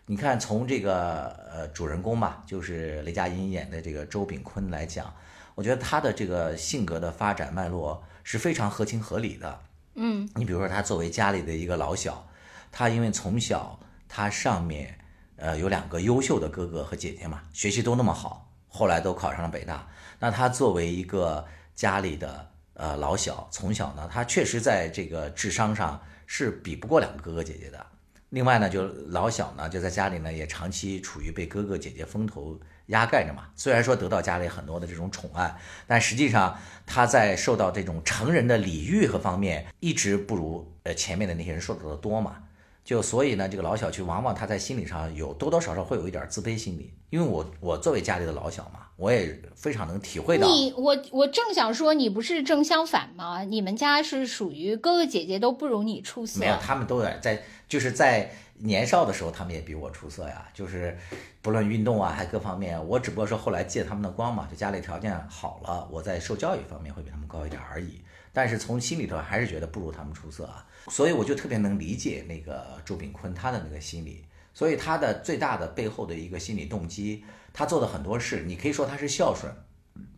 [0.06, 5.14] 你看，从这个呃主人公吧，就是雷佳音演的这个周炳坤来讲，
[5.54, 9.61] 我觉得他的这个性格的发展脉络是非常合情合理的。
[9.94, 12.26] 嗯你比如说，他作为家里的一个老小，
[12.70, 14.98] 他因为从小他上面
[15.37, 19.87] 呃有两个优秀的哥哥和姐姐嘛，学习都那么好，后来都考上了北大。
[20.18, 27.87] 那他作为一个家里的呃老小，从小呢，他确实在这个智商上是比不过两个哥哥姐姐的。
[28.30, 33.44] 另外呢，就老小呢，就在家里呢，也长期处于被哥哥姐姐风头压盖着嘛。
[33.54, 35.54] 虽然说得到家里很多的这种宠爱，
[35.87, 42.42] 但实际上他在受到这种成人的礼遇和方面，一直不如呃前面的那些人受到的多嘛。
[42.82, 46.92] 就所以呢，这个老小区往往他在心理上有多多少少会有一点自卑心理。
[47.11, 50.46] 因为我我作为家里的老小嘛，我也非常能体会到。
[50.46, 53.42] 你我我正想说，你不是正相反吗？
[53.42, 56.46] 你们家是属于哥哥姐姐都不如你出色没。
[56.46, 60.46] 有，他们都有在，就是在年少的时候，他们也比我出色呀。
[60.54, 60.96] 就是
[61.42, 68.00] 不论运动啊，还各方面，我只不过是后来借他们的光嘛，就家里条件好了，我在受教育方面会比他们高一点而已。
[68.32, 74.24] 但是从心里头还是觉得不如他们出色啊，所以我就特别能理解那个周炳坤他的那个心理。
[74.54, 79.52] 所以他的最大的背后的一个心理动机，他做的很多事，你可以说他是孝顺，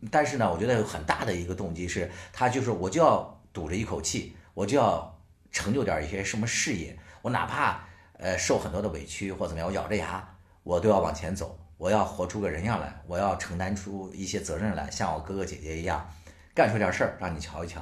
[0.09, 5.19] 但是呢，我觉得有很大的一个动机是，他就是我就要赌着一口气，我就要
[5.51, 7.83] 成就点一些什么事业，我哪怕
[8.17, 10.25] 呃受很多的委屈或怎么样，我咬着牙，
[10.63, 16.09] 我都要往前走，我要活出个人样来，我要承担出一些责任来，像我哥哥姐姐一样，
[16.53, 17.81] 干出点事儿让你瞧一瞧。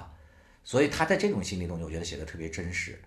[0.64, 3.00] 所以他在这种心理动机，我觉得写的特别真实。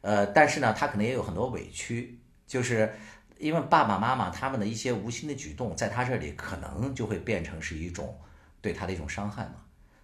[0.00, 2.94] 呃，但是呢，他可能也有很多委屈，就是
[3.40, 8.16] 因为爸爸妈妈他们的一些无心的举动，在他这里可能就会变成是一种
[8.60, 9.54] 对他的一种伤害嘛。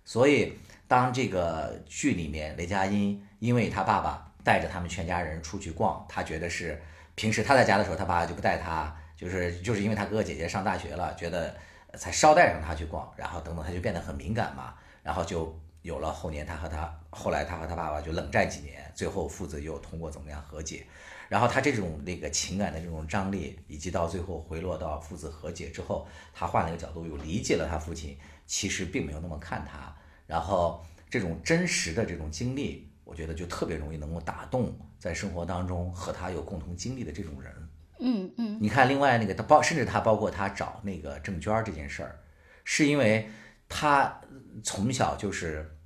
[0.04, 6.80] 所以当这个剧里面雷佳音因为他爸爸带着他们全家人出去逛，他觉得是
[7.14, 11.54] 平时他在家的时候，他爸爸就不带他，就是就是因为他哥哥姐姐上大学了，觉得
[11.94, 20.86] 才捎带上他去逛，然后等等他就变得很敏感嘛，然后就有了后年他和他后来他和他爸爸就冷战几年，最后父子又通过怎么样和解，
[21.28, 29.94] 然后他这种那个情感的这种张力，以及到最后回落到父子和解之后，他换了一个角度，又理解了他父亲其实并没有那么看他，
[30.26, 37.52] 然后这种真实的这种经历，我觉得就特别容易能够打动在生活当中和他有共同经历的这种人。
[37.98, 42.18] 嗯嗯你看，另外那个他包，甚至他包括他找那个郑娟儿这件事儿，
[42.62, 43.28] 是因为
[43.68, 44.20] 他
[44.62, 45.76] 从小就是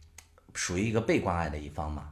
[0.54, 2.09] 属于一个被关爱的一方嘛，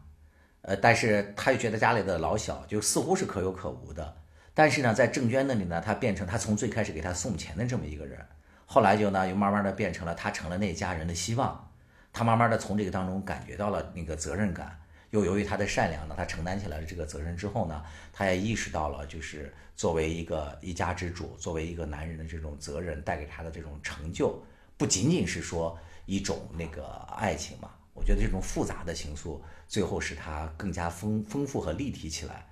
[0.68, 4.16] 呃，但是他又觉得家里的老小就似乎是可有可无的，
[4.52, 8.20] 但是呢，在郑娟那里呢，他变成他从最开始给他送钱的这么一个人，
[8.66, 11.72] 后来就呢又慢慢的变成了他成了那家人的希望，
[12.12, 14.78] 他慢慢的从这个当中感觉到了那个责任感。
[15.08, 24.38] 又由于他的善良呢，他承担起来了这个责任之后呢，他也意识到了，就是作为一个一家之主，作为一个男人的这种责任带给他的这种成就，
[24.76, 26.84] 不仅仅是说一种那个
[27.16, 27.70] 爱情嘛。
[27.94, 32.46] 我觉得这种复杂的情愫，最后使他更加丰丰富和立体起来。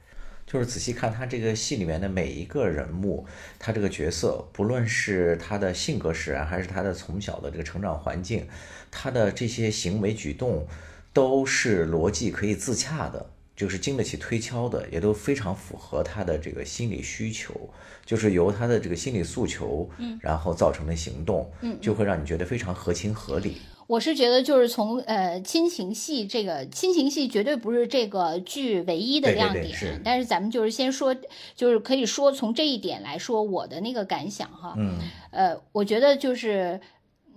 [0.46, 3.26] 就是仔细看他这个戏里面的每一个人物，
[3.59, 8.46] 他这个角色，不论是他的性格使然，还是他的从小的这个成长环境，
[8.90, 10.68] 他的这些行为举动，
[11.12, 13.31] 都是逻辑可以自洽的。
[13.57, 17.70] 就是经得起推敲的，也都非常符合他的这个心理需求，
[18.05, 23.62] 就是由他的这个心理诉求，嗯，然后造成的行动，嗯，就会让你觉得非常合情合理。
[23.87, 30.00] 我是觉得，就是从呃亲情戏这个亲情戏绝对不是这个剧唯一的亮点，是。
[30.04, 31.15] 但是咱们就是先说，
[31.54, 34.98] 就是可以说从这一点来说，我的那个感想哈，嗯，
[35.31, 36.81] 呃，我觉得就是，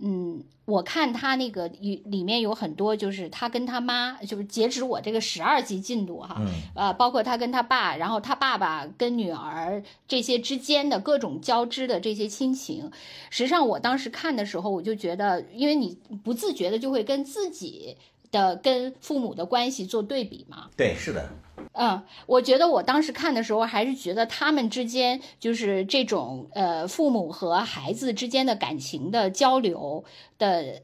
[0.01, 12.91] 嗯，我看他那个里里面有很多，就是他跟他妈，就是截止我这个十二集进度哈，嗯呃，包括他跟他爸，然后他爸爸跟女儿这些之间的各种交织的这些亲情，
[13.29, 17.97] 实际上我当时看的时候，我就觉得，因为你不自觉的就会跟自己
[18.31, 21.29] 的跟父母的关系做对比嘛，对，是的，
[21.73, 30.03] 嗯，我觉得我当时看的时候，还是觉得他们之间就是这种呃父母和孩子之间的感情的交流
[30.37, 30.83] 的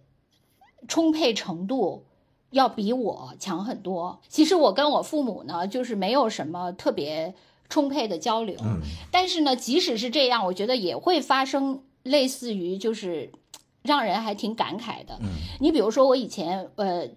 [0.88, 2.06] 充沛程度，
[2.52, 4.22] 要比我强很多。
[4.28, 7.34] 其实我跟我父母呢，就是没有什么特别
[7.70, 8.82] 充沛的交流，嗯。
[9.12, 13.32] 但是呢，即使是这样，我觉得也会发生类似于就是
[13.86, 15.18] 让人还挺感慨的。
[15.22, 15.28] 嗯
[15.60, 17.08] 你比如说，我以前呃，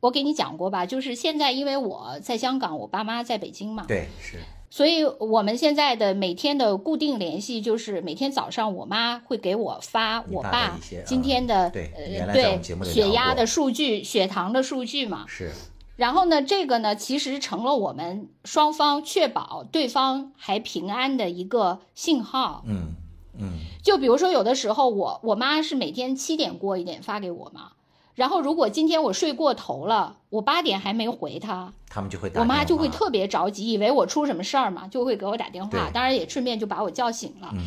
[0.00, 4.38] 我给你讲过吧，就是现在因为我在香港，我爸妈在北京嘛，对，是，
[4.68, 11.90] 所以我们现在的每天的固定联系就是每天早上我妈会给我发我爸今天的、对
[12.32, 15.24] 对血压的数据、血糖的数据嘛。
[15.26, 15.50] 是，
[15.96, 22.62] 然后呢，这个呢其实成了我们双方确保对方还平安的一个信号。
[22.66, 22.94] 嗯
[23.40, 27.72] 嗯就比如说，有的时候我我妈是每天七点过一点发给我嘛，
[28.14, 37.50] 然后如果今天我睡过头了，我八点还没回她，他们就会打我妈就会特别着急，以为我出什么事儿嘛，就会给我打电话，当然也顺便就把我叫醒了。
[37.54, 37.60] 嗯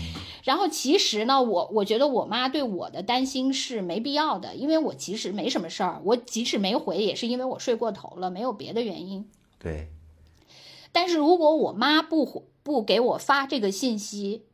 [0.43, 9.29] 然后其实呢，我我觉得我妈对我的担心是没必要的，因为我其实没什么事儿，我即使没回，也是因为我睡过头了，没有别的原因。
[9.59, 9.89] 对，
[10.91, 14.45] 但是如果我妈不回不给我发这个信息，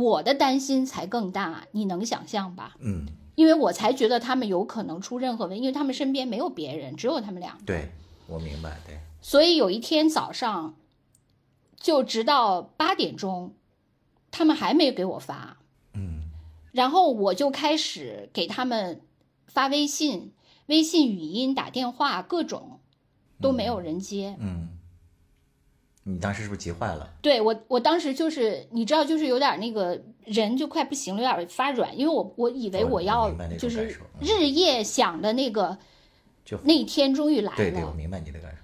[0.00, 2.76] 我的担心才更大，你能想象吧？
[2.80, 7.56] 嗯因为我才觉得他们有可能出任何问题，因为他们身边没有别人，只有他们俩。
[7.64, 7.90] 对，
[8.26, 10.74] 我明白，对，所以有一天早上，
[11.78, 13.54] 就直到八点钟，
[14.30, 15.56] 他们还没给我发，
[15.94, 16.30] 嗯
[16.72, 19.00] 然后我就开始给他们
[19.46, 20.32] 发微信、
[20.66, 22.80] 微信语音、打电话，各种
[23.40, 24.36] 都没有人接。
[24.38, 24.68] 嗯，
[26.12, 27.08] 你当时是不是急坏了？
[27.22, 35.78] 对我，我当时就是你知道，就是有点那个人就快不行了，有点发软，因为我我以为哦我我要就是日夜想的那个
[36.44, 37.56] 就那一天终于来了。
[37.56, 38.56] 对对，我明白你的感受。
[38.56, 38.60] 嗯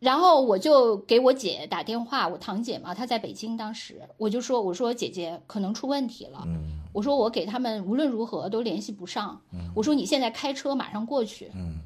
[0.00, 9.40] 然后我就给我姐打电话，我堂姐嘛，她在北京，当时我就说，我说姐姐可能出问题了，嗯我说我给他们无论如何都联系不上，
[9.74, 11.80] 我说你现在开车马上过去，嗯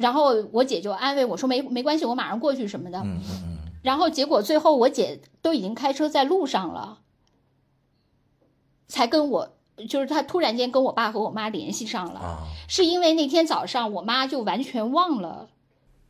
[0.00, 7.00] 然后我姐就安慰我说没没关系，我马上过去什么的，嗯嗯嗯，然后结果最后我姐都已经开车在路上了，
[8.88, 9.50] 才跟我，
[9.88, 15.48] 就是她突然间跟我爸和我妈联系上了，啊是因为那天早上我妈就完全忘了。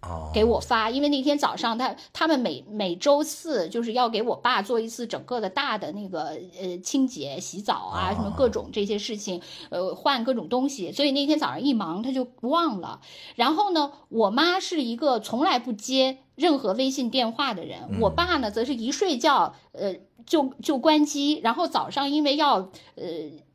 [0.02, 13.00] 哦，给我发，因为那天早上他他们每每周四就是要给我爸做一次整个的大的那个呃清洁、洗澡啊，哦什么各种这些事情，呃换各种东西，所以那天早上一忙他就忘了。
[13.36, 19.94] 然后呢，我妈是一个从来不接任何微信电话的人，我爸呢则是一睡觉呃
[20.24, 23.04] 就就关机，然后早上因为要呃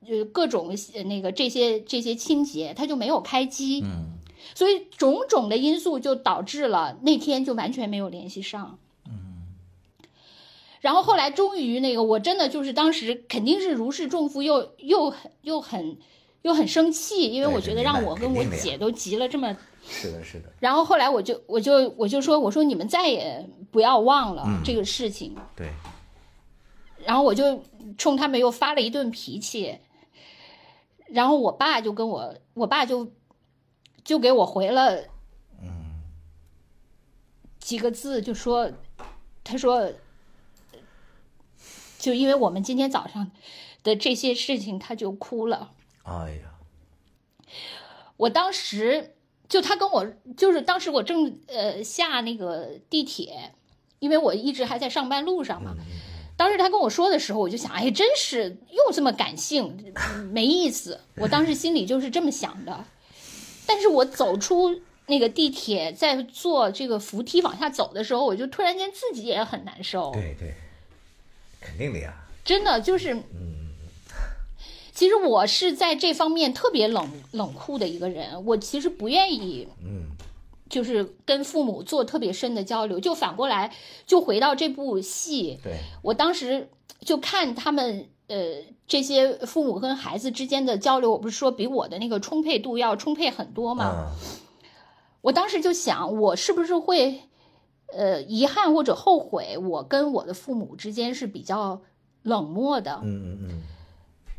[0.08, 3.82] 呃各种呃那个这些这些清洁，他就没有开机。
[3.84, 4.15] 嗯
[4.56, 8.80] 所以种种的因素就导致了那天就完全没有联系上。
[10.82, 15.98] 然后后来终于那个，我真的就是当时肯定是如释重负，又又又很
[16.44, 19.56] 又很生气，因为我觉得让我跟我姐都急了这么。
[19.88, 25.36] 是的，是的，然后后来我就我就我就说我说你们再也不要忘了嗯这个事情。
[25.56, 25.70] 对，
[27.04, 27.64] 然后我就
[27.98, 29.78] 冲他们又发了一顿脾气，
[31.08, 33.12] 然后我爸就跟我，我爸就
[34.06, 35.06] 就给我回了，
[37.60, 38.72] 几个字，就说，
[39.44, 39.92] 他说，
[41.98, 43.32] 就因为我们今天早上
[43.82, 45.72] 的这些事情，他就哭了。
[46.04, 46.54] 哎呀，
[48.18, 49.16] 我当时
[49.50, 50.06] 就他跟我
[50.38, 53.56] 就是当时我正呃下那个地铁，
[53.98, 55.76] 因为我一直还在上班路上嘛。
[56.38, 59.92] 当时他跟我说的时候，我就想，哎，真是又这么感性，
[60.32, 61.02] 没意思。
[61.16, 62.86] 我当时心里就是这么想的。
[63.66, 70.12] 但是我走出那个地铁，在坐这个扶梯往下走的时候，我就突然间自己也很难受。
[70.14, 70.54] 对对，
[71.62, 72.14] 肯定的呀，
[72.44, 73.22] 真的就是，
[74.94, 80.12] 其实我是在这方面特别冷冷酷的一个人，我其实不愿意嗯
[80.68, 83.00] 就是跟父母做特别深的交流。
[83.00, 83.72] 就反过来，
[84.08, 86.70] 就回到这部戏，对我当时
[87.02, 88.36] 就看他们呃
[88.88, 94.10] 这些父母跟孩子之间的交流，我不是说比我的那个充沛度要充沛很多吗？
[94.10, 94.46] 嗯
[95.22, 97.24] 我当时就想，我是不是会，
[97.88, 101.82] 呃，遗憾或者后悔，我跟我的父母之间是比较
[102.22, 103.00] 冷漠的。
[103.02, 103.62] 嗯嗯嗯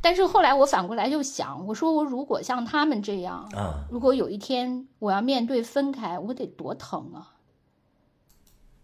[0.01, 7.35] 但是后来我反过来就想，我说我如果像他们这样，啊，如果有一天我要面对分开，我得多疼啊！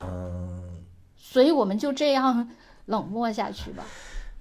[0.01, 0.85] 嗯，
[1.17, 2.51] 所以我们就这样
[2.87, 3.85] 冷漠下去吧。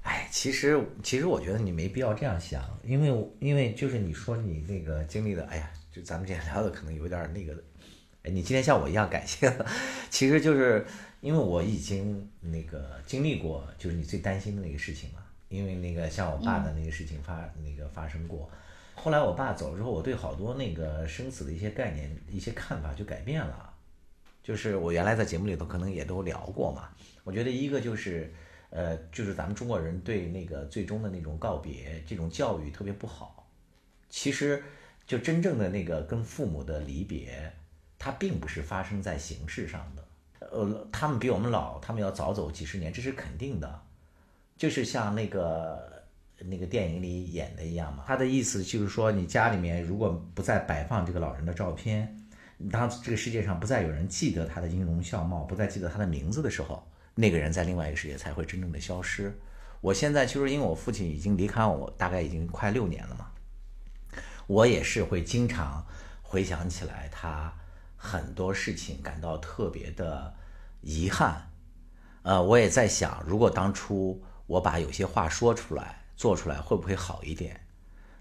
[0.03, 7.53] 哎，其实其实我觉得你没必要这样想，因为因为就是你说你那个经历的，哎呀，就咱们今天聊的可能有点那个，
[8.23, 9.65] 哎，你今天像我一样感谢了，
[10.09, 10.85] 其实就是
[11.21, 18.49] 因为我已经那个经历过，就是你最担心的那个事情嘛，因为那个像我爸的那个事情发、那个发生过，
[18.95, 23.69] 后来我爸走了之后，我对好多那个生死的一些概念、一些看法就改变了。
[24.43, 26.89] 就是我原来在节目里头可能也都聊过嘛。
[27.23, 28.33] 我觉得一个就是，
[28.71, 33.47] 呃，就是咱们中国人对那个最终的那种告别，这种教育特别不好。
[34.09, 34.63] 其实，
[35.05, 37.53] 就真正的那个跟父母的离别，
[37.99, 40.03] 它并不是发生在形式上的。
[40.51, 43.81] 呃，他们比我们老，他们要早走几十年，这是肯定的。
[44.57, 46.03] 就是像那个
[46.39, 48.03] 那个电影里演的一样嘛。
[48.07, 52.17] 他的意思就是说，你家里面如果不再摆放这个老人的照片，
[52.71, 56.85] 当这个世界上不再有人记得他的音容笑貌，不再记得他的名字的时候，
[57.21, 59.39] 那个人在另外一个世界才会真正的消失。
[59.79, 63.27] 我现在其实因为我父亲已经离开我，大概已经快六年了嘛，
[64.47, 65.85] 我也是会经常
[66.23, 67.53] 回想起来他
[67.95, 70.33] 很多事情，感到特别的
[70.81, 71.49] 遗憾。
[72.23, 77.59] 呃，我也在想，如果当初我把有些话说出来、做出来，会不会好一点？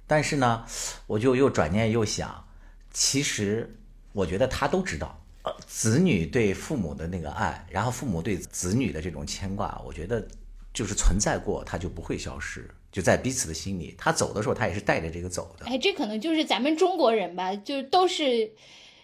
[0.06, 0.66] 但是呢，
[1.06, 2.46] 我就又转念又想，
[2.90, 3.78] 其实
[4.12, 10.26] 我觉得他都知道，呃，子女对父母的那个爱，然后父母对子女的这种牵挂，我觉得
[10.72, 13.94] 就是存在过，他就不会消失，就在彼此的心里。
[13.96, 15.66] 他走的时候，他也是带着这个走的。
[15.66, 18.50] 哎，这可能就是咱们中国人吧，就是都是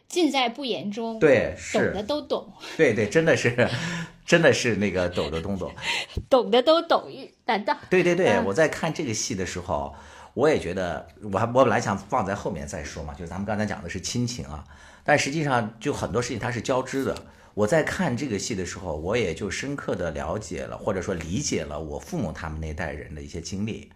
[0.09, 3.69] 尽在不言中，对，懂是的都懂，对对，真的是，
[4.27, 5.75] 真的是那个懂的懂懂。
[6.29, 7.11] 懂的都懂，
[7.47, 7.75] 难道？
[7.89, 9.95] 对对对，嗯我在看这个戏的时候，
[10.35, 14.63] 我也觉得，我还我本来想放在后面再说嘛，就是咱们刚才讲的是亲情啊，
[15.07, 17.17] 但实际上就很多事情它是交织的。
[17.55, 23.91] 我在看这个戏的时候，我也就深刻的了解了，或者说理解了我父母他们那代人的一些经历。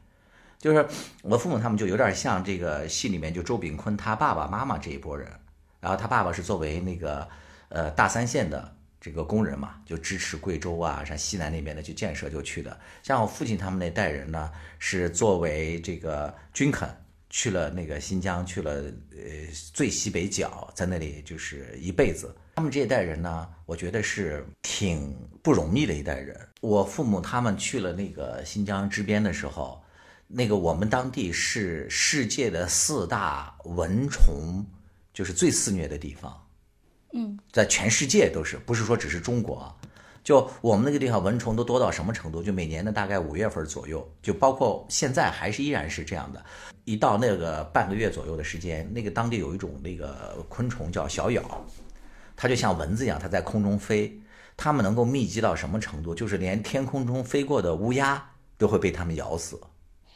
[0.59, 0.87] 就是
[1.23, 5.29] 我父母他们就有点像这个戏里面就周炳坤他爸爸妈妈这一波人，
[5.81, 7.29] 然后他爸爸是作为那个
[7.69, 12.79] 呃大三线的这个工人嘛，就支持贵州啊，像西南那边的去建设就去的。
[13.03, 16.89] 像我父亲他们那代人呢，是作为这个军垦
[17.31, 18.73] 去了那个新疆，去了
[19.13, 22.35] 呃最西北角，在那里就是一辈子。
[22.57, 26.39] 他们这一代人呢，我觉得是挺不容易的一代人。
[26.61, 29.83] 我父母他们去了那个新疆支边的时候，
[30.27, 34.65] 那个我们当地是世界的四大蚊虫，
[35.15, 36.47] 就是最肆虐的地方。
[37.13, 39.75] 嗯，在全世界都是，不是说只是中国啊。
[40.23, 42.43] 就我们那个地方蚊虫都多到什么程度？
[42.43, 46.45] 就每年的大概五月份左右，就包括现在还是依然是这样的。
[46.85, 51.43] 一到那个半个月左右的时间，那个当地有一种那个昆虫叫小咬，
[52.37, 54.21] 它就像蚊子一样，它在空中飞。
[54.57, 56.15] 它们能够密集到什么程度？
[56.15, 58.23] 就是连天空中飞过的乌鸦
[58.59, 59.59] 都会被它们咬死。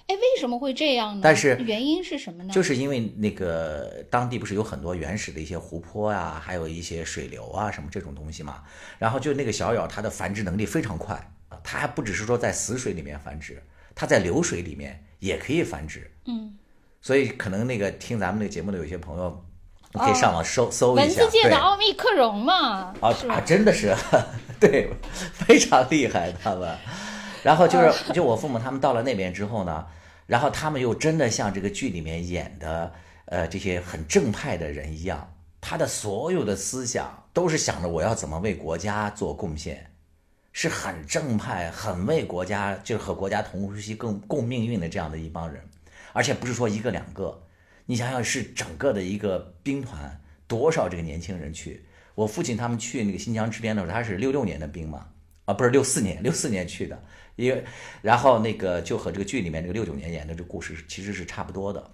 [0.06, 1.20] 哎，为什么会这样呢？
[1.22, 2.52] 但是原因是什么呢？
[2.52, 8.62] 就是因为那个当地不是有很多原始的一些湖泊啊，还有一些水流啊什么这种东西嘛。
[8.98, 11.14] 然后就那个小咬，它的繁殖能力非常快
[11.48, 13.62] 啊，它还不只是说在死水里面繁殖，
[13.94, 16.10] 它在流水里面也可以繁殖。
[16.26, 16.54] 嗯，
[17.00, 19.44] 所以可能那个听咱们那个节目的有些朋友，
[19.94, 21.02] 你可以上网搜、搜一下。
[21.02, 23.94] 文字界的奥密克戎嘛，啊啊，真的是，
[24.60, 24.90] 对，
[25.32, 26.76] 非常厉害他们。
[27.44, 29.86] 然后就是，就我父母他们到了那边之后呢，
[30.26, 32.90] 然后他们又真的像这个剧里面演的，
[33.26, 35.30] 呃，这些很正派的人一样，
[35.60, 39.86] 他的所有的思想都是想着我要怎么为国家做贡献，
[40.52, 45.62] 是很正派、很为国家，就是和国家同呼吸、共共命运的这样的一帮人，
[46.14, 47.38] 而且不是说一个两个，
[47.84, 51.84] 你想想是整个的一个兵团，多少这个年轻人去。
[52.14, 55.06] 我父亲他们去那个新疆支边的时候，他是六六年的兵嘛，
[55.44, 57.02] 啊，不是六四年，六四年去的，
[57.36, 57.64] 因为
[58.02, 61.90] 然后那个就和这个剧里面这个六九年演的这故事其实是差不多的。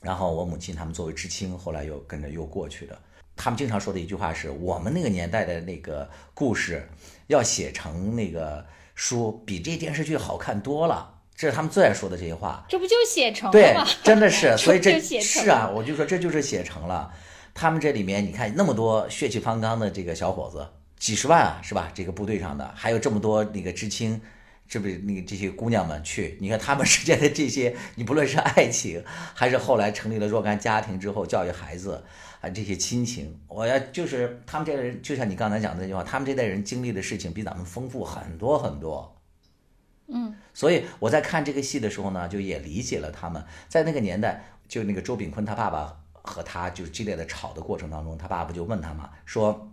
[0.00, 2.96] 然后我母亲他们作为知青，后来又跟着又过去的。
[3.34, 6.88] 他们经常说的一句话是：我们那个年代的那个故事，
[7.28, 11.14] 要写成那个书，比这电视剧好看多了。
[11.36, 12.64] 这是他们最爱说的这些话。
[12.68, 17.12] 这不就写成了对吗？，真的是， 所以这是啊，我就说这就是写成了。
[17.54, 21.90] 他们这里面你看那么多血气方刚的这个小伙子，几十万啊，是吧？
[21.94, 24.20] 这个部队上的还有这么多那个知青，
[24.68, 26.36] 是不是那个这些姑娘们去？
[26.40, 29.02] 你看他们之间的这些，你不论是爱情，
[29.34, 32.04] 还是后来成立了若干家庭之后教育孩子
[32.40, 39.16] 啊这些亲情，我要就是他们这代人，就像你刚才讲的那句话，他们这代人经历的事情比咱们丰富很多很多。
[40.08, 49.70] 嗯，所以我在看这个戏的时候呢，就也理解了他们在那个年代，就那个周炳坤他爸爸和他就激烈的吵的过程当中，他爸爸就问他嘛，说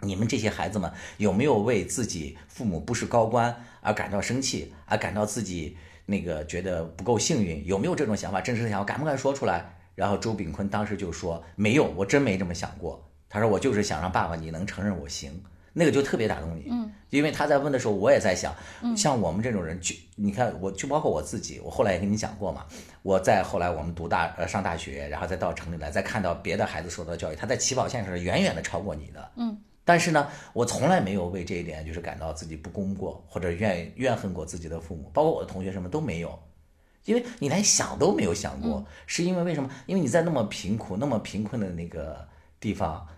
[0.00, 5.76] 你们这些孩子们有没有为自己父母不是高官而感到生气，而感到自己
[6.06, 8.40] 那个觉得不够幸运，有没有这种想法？
[8.40, 9.74] 真实的想法敢不敢说出来？
[9.94, 13.10] 然后周炳坤当时就说没有，我真没这么想过。
[13.28, 15.42] 他说我就是想让爸爸你能承认我行。
[15.74, 18.52] 那个就特别打动你，嗯，因为他在问的时候，我也在想，
[18.96, 22.66] 像我们这种人，就你看，我就包括我自己，我后来也跟你讲过嘛，
[23.02, 29.56] 我在后来我们读大呃上大学，然后再到城里来，再看到别的孩子受到教育，他在起跑线上是远远的超过你的，嗯，
[29.88, 36.38] 但是呢，我从来没有为这一点就是感到自己不公过，或者怨怨恨过自己的父母，包括我的同学什么都没有，
[37.06, 39.70] 因为你连想都没有想过，是因为为什么？
[39.86, 42.28] 因为你在那么贫苦、那么贫困的那个
[42.60, 43.08] 地方，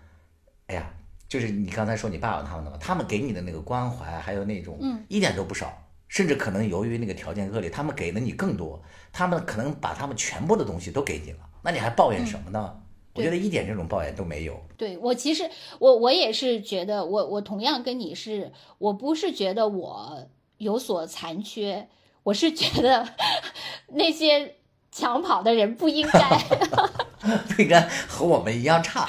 [0.67, 0.89] 哎呀。
[1.31, 12.83] 就是你刚才说你爸爸他们的嘛，他们给你的那个关怀，还有那种，一点都不少，甚至可能由于那个条件恶劣，他们给了你更多，他们可能把他们全部的东西都给你了，那你还抱怨什么呢？
[13.13, 14.59] 我觉得一点这种抱怨都没有。
[14.77, 15.49] 对我其实
[15.79, 21.87] 我我也是觉得，我我同样跟你是，我不是觉得我有所残缺，
[22.23, 23.07] 我是觉得
[23.93, 24.55] 那些
[24.91, 26.19] 抢跑的人不应该。
[27.55, 29.07] 不应该和我们一样差，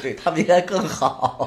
[0.00, 1.46] 对他们应该更好。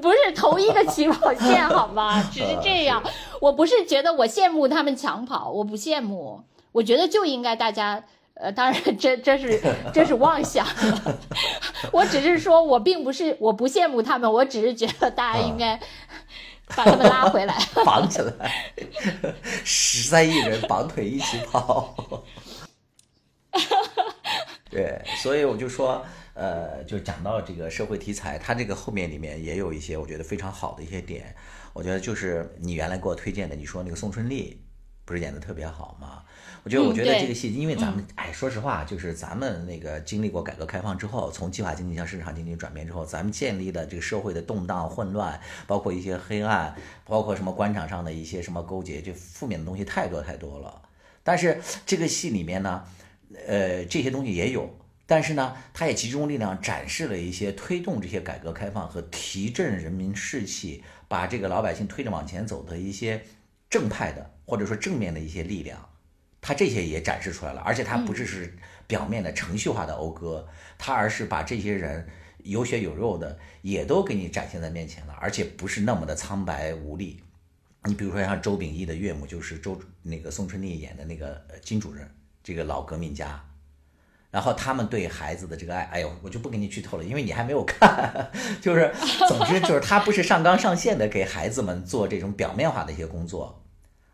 [0.00, 2.20] 不是同一个起跑线，好吗？
[2.32, 3.00] 只是这样。
[3.40, 6.42] 我不是觉得我羡慕他们抢跑，我不羡慕。
[6.72, 8.02] 我觉得就应该大家，
[8.34, 9.60] 呃，当然这这是
[9.92, 10.66] 这是妄想。
[11.92, 15.78] 我只是说我并不是我不羡慕他们，我只是觉得大家应该
[16.74, 18.72] 把他们拉回来， 绑起来，
[19.64, 21.94] 十三亿人绑腿一起跑。
[24.70, 26.02] 对，所以我就说，
[26.32, 31.34] 呃，就讲到这个社会题材，它这个后面里面也有一些我觉得非常好的一些点。
[31.74, 34.64] 我觉得就是你原来给我推荐的，你说那个宋春丽
[35.04, 36.22] 不是演的特别好吗？
[36.64, 50.82] 我觉得，我觉得这个戏，因为咱们，哎，说实话，就是咱们那个经历过改革开放之后，从计划经济向市场经济转变之后，咱们建立的这个社会的动荡混乱，包括一些黑暗，包括什么官场上的一些什么勾结，就负面的东西太多太多了。
[51.22, 52.84] 但是这个戏里面呢？
[53.46, 54.68] 呃，这些东西也有，
[55.06, 63.24] 但是呢，他也集中力量展示了一些推动这些改革开放和提振人民士气，把这个老百姓推着往前走的一些
[63.70, 65.82] 正派的或者说正面的一些力量，
[66.42, 67.62] 他这些也展示出来了。
[67.62, 68.54] 而且他不只是
[68.86, 72.06] 表面的程序化的讴歌，他而是把这些人
[72.42, 77.22] 有血有肉的也都给你展现在面前了，而且不是那么的苍白无力。
[77.84, 82.06] 你比如说像周秉义的岳母，就是周那个宋春丽演的那个金主任。
[82.44, 83.40] 这个老革命家，
[84.32, 88.32] 然后他们对孩子的这个爱，哎呦，我就不给你剧透了，因为你还没有看。
[88.60, 88.92] 就是，
[89.28, 93.62] 总之就是他不是上纲上线的给孩子们做这种表面化的一些工作，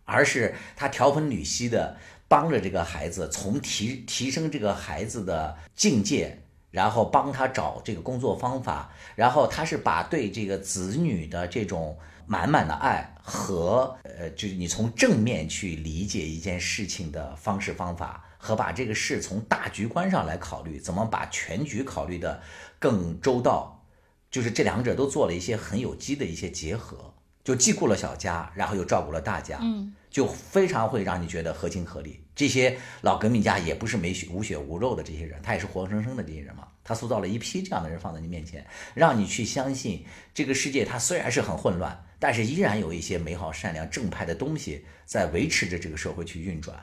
[0.05, 1.97] 而是他条分缕析的
[2.29, 6.39] 帮着这个孩子从提提升这个孩子的境界，
[6.71, 11.99] 然后帮他找这个工作方法，然后他是把对这个子女的这种。
[12.31, 22.43] 满满的爱和呃，就是你从正面去理解一件事情的方式方法，和把这个事从大局观上来考虑，怎么把全局考虑的
[22.79, 23.83] 更周到，
[24.31, 32.25] 就是这两者都做了一些很有机的一些结合，就既顾了小家，然后又照顾了大家，嗯，就非常会让你觉得合情合理。
[32.35, 36.69] 这些老革命家也不是没血无血无肉的这些人，他也是活生生的这些人嘛。
[36.85, 42.05] 他塑造了一批这样的人放在你面前，让你去相信这个世界它虽然是很混乱。
[42.21, 46.77] 但是依然有一些美好、善良、正派的东西在维持着这个社会去运转，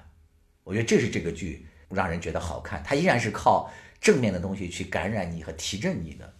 [0.63, 2.81] 我觉得这是这个剧让人觉得好看。
[2.85, 3.69] 它依然是靠
[3.99, 6.33] 正面的东西去感染你和提振你的，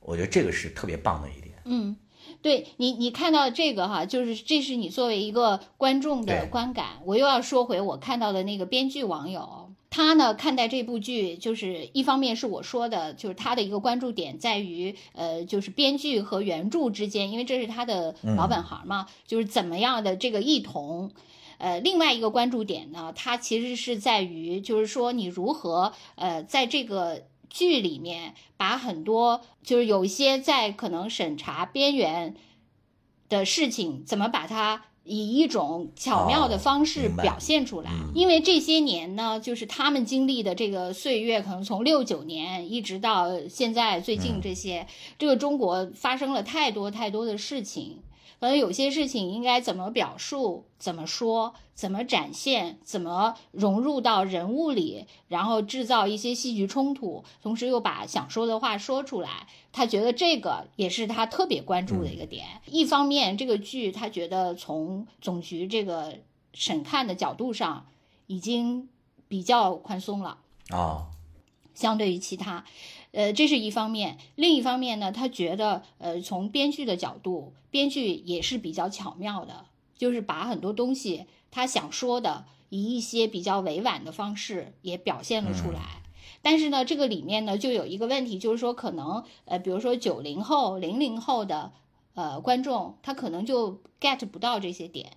[0.00, 1.54] 我觉得这个是特别棒的一点。
[1.64, 1.94] 嗯，
[2.44, 7.00] 对你，你看到这个哈，就是这是你作为一个观众的观感。
[7.06, 9.70] 我又要说回我看到的那个编剧网友。
[9.88, 21.12] 他呢看待这部剧，就是一方面是我说的，就是他的一个关注点在于，呃，就是编剧和原著之间，因为这是他的老本行嘛，就是怎么样的这个异同。
[21.56, 27.22] 呃，另外一个关注点呢，它其实是在于，就是说你如何呃在这个
[27.54, 32.34] 剧里面把很多就是有一些在可能审查边缘
[33.28, 37.92] 的事情，怎么把它以一种巧妙的方式表现出来。
[38.12, 47.98] 因为这些年呢，就是他们经历的这个岁月，可能从六九年一直到现在最近这些，这个中国发生了太多太多的事情。
[48.44, 59.48] 可能有些事情应该怎么表述、怎么说、怎么展现、怎么融入到人物里，然后制造一些戏剧冲突，同时又把想说的话说出来。
[59.72, 62.44] 他觉得这个也是他特别关注的一个点。
[62.66, 66.18] 一方面，这个剧他觉得从总局这个
[66.52, 67.86] 审看的角度上
[68.26, 68.90] 已经
[69.26, 70.36] 比较宽松了。
[70.68, 71.06] 哦，
[71.74, 72.62] 相对于其他，
[73.14, 74.18] 呃，这是一方面。
[74.34, 86.02] 另一方面呢，他觉得，呃，从编剧的角度，编剧也是比较巧妙的，就是把很多东西他想说的，以一些比较委婉的方式也表现了出来。
[86.42, 91.72] 但是呢，这个里面呢，就有一个问题，就是说，可能，呃，比如说九零后、零零后的，
[92.14, 95.12] 呃，观众，他可能就 get 不到这些点。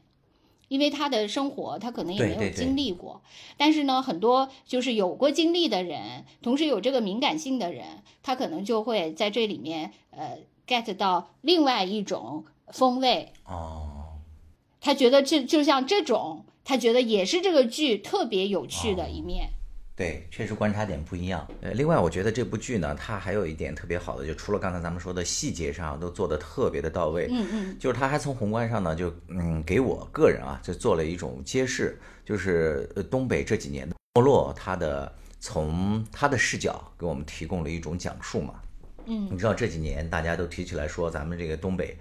[0.67, 3.21] 因为他的生活，他可能也没有对对对经历过，
[3.55, 7.85] 但是呢，很多就是有过经历的人，同时有这个敏感性的人，
[8.21, 13.33] 他可能就会在这里面呃 get 到另外一种风味。
[13.45, 14.19] 哦，
[14.81, 19.51] 他觉得这就像这种，他觉得也是这个剧特别有趣的一面。
[19.97, 21.45] 对，确实观察点不一样。
[21.59, 38.53] 呃，另外我觉得这部剧呢，它还有一点特别好的，就除了刚才咱们说的细节上都做得特别的到位，嗯嗯，就是它还从宏观上呢，就嗯给我个人啊，就做了一种揭示，就是呃东北这几年的没落，它的从它的视角给我们提供了一种讲述嘛。
[39.07, 41.97] 嗯，你知道这几年大家都提起来说咱们这个东北，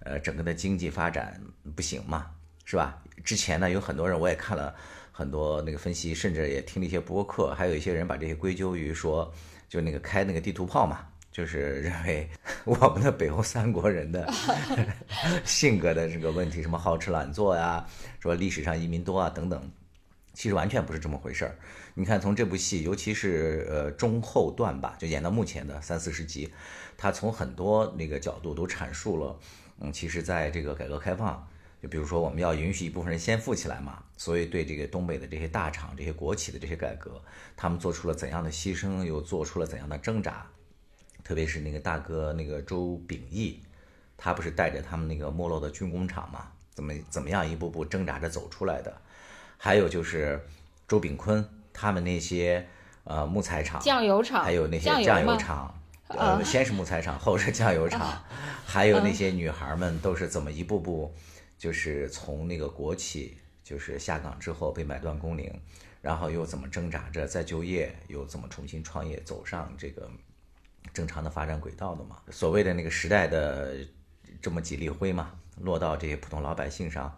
[0.00, 1.40] 呃，整个的经济发展
[1.74, 2.26] 不行嘛，
[2.66, 3.02] 是吧？
[3.24, 4.74] 之前呢有很多人我也看了
[5.18, 9.28] 很多那个分析，甚至也听了一些播客，还有一些人把这些归咎于说，
[9.68, 11.04] 就那个开那个地图炮嘛。
[11.32, 12.28] 就是认为
[12.64, 14.32] 我们的北欧三国人的
[15.44, 17.84] 性格的这个问题，什么好吃懒做呀，
[18.20, 19.60] 说历史上移民多啊等等，
[20.34, 21.58] 其实完全不是这么回事儿。
[21.94, 26.48] 你看，从这部戏，尤其是呃中后段吧，就演到目前的三四十集，
[26.96, 29.36] 他从很多那个角度都阐述了，
[29.80, 31.44] 嗯，其实在这个改革开放，
[31.82, 37.22] 就比如说我们要允许一部分人先富起来嘛，所以对这个东北的这些大厂、这些国企的这些改革，
[37.56, 40.46] 他们做出了怎样的牺牲，又做出了怎样的挣扎。
[41.22, 43.60] 特别是那个大哥那个周秉义，
[44.16, 48.96] 他不是带着他们那个没落的军工厂嘛，怎么怎么样一步步挣扎着走出来的？
[49.56, 50.40] 还有就是
[50.86, 52.66] 周炳坤他们那些
[53.04, 58.22] 呃木材厂、酱油厂，还有那些酱油厂，呃，先是木材厂，后是酱油厂，
[58.64, 61.12] 还有那些女孩们都是怎么一步步，
[61.58, 65.52] 就是从那个国企就是下岗之后被买断工龄，
[66.00, 70.08] 然后又怎么挣扎着再就业，又怎么重新创业，走上这个
[70.94, 72.22] 正常的发展轨道的嘛？
[72.30, 73.76] 所谓的那个时代的
[74.40, 77.14] 这么几粒灰嘛，落到这些普通老百姓上，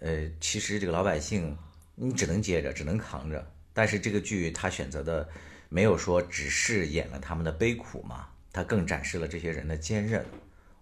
[0.00, 1.58] 呃，其实这个老百姓
[1.96, 3.52] 你只能接着，只能扛着。
[3.74, 5.28] 但是这个剧他选择的
[5.68, 10.24] 没有说只是演了他们的悲苦嘛，他更展示了这些人的坚韧。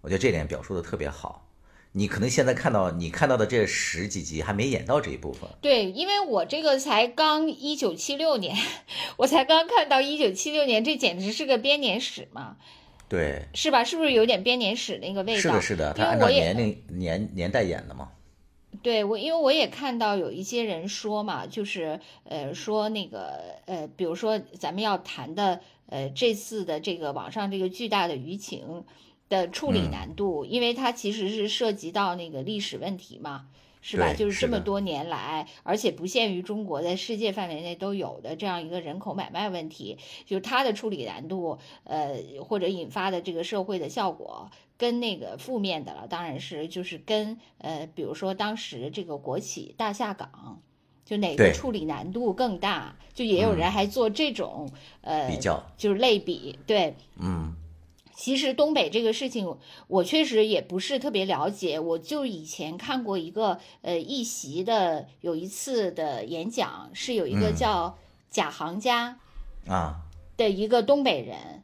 [0.01, 1.50] 我觉得这点表述的特别好。
[1.93, 8.55] 你可能现在看到你看到的这十几集还没演到这一部分，对，因为我这个才刚一九七六年，
[9.17, 12.55] 我才刚看到一九七六年，这简直是个编年史嘛，
[13.09, 13.83] 对，是吧？
[13.83, 15.41] 是不是有点编年史那个味道？
[15.41, 18.09] 是的，是的，因他按照年龄年年代演的嘛。
[18.81, 28.85] 对我，因为我也看到有一些人说嘛，就是呃说那个呃，比如说咱们要谈的呃这次的这个网上这个巨大的舆情
[29.31, 29.89] 的处理嗯。
[29.89, 33.47] 难度，因为它其实是涉及到那个历史问题嘛。
[33.83, 34.13] 是吧？
[34.13, 50.61] 就是这么多年来，而且不限于中国，在世界范围内都有的这样一个人口买卖问题，就是它的处理难度，呃，或者引发的这个社会的效果，跟那个负面的了，当然是就是跟呃，比如说当时这个国企大下岗，
[51.03, 54.69] 就哪个处理难度更大，就也有人还做这种、
[55.01, 57.55] 呃比较，就是类比，对，嗯，
[58.21, 59.57] 其实东北这个事情，
[59.87, 61.79] 我确实也不是特别了解。
[61.79, 67.97] 我就以前看过一个呃一席的有一次的演讲，是有一个嗯叫
[68.29, 69.17] 贾行家
[69.65, 70.01] 啊，
[70.37, 71.63] 的一个东北人，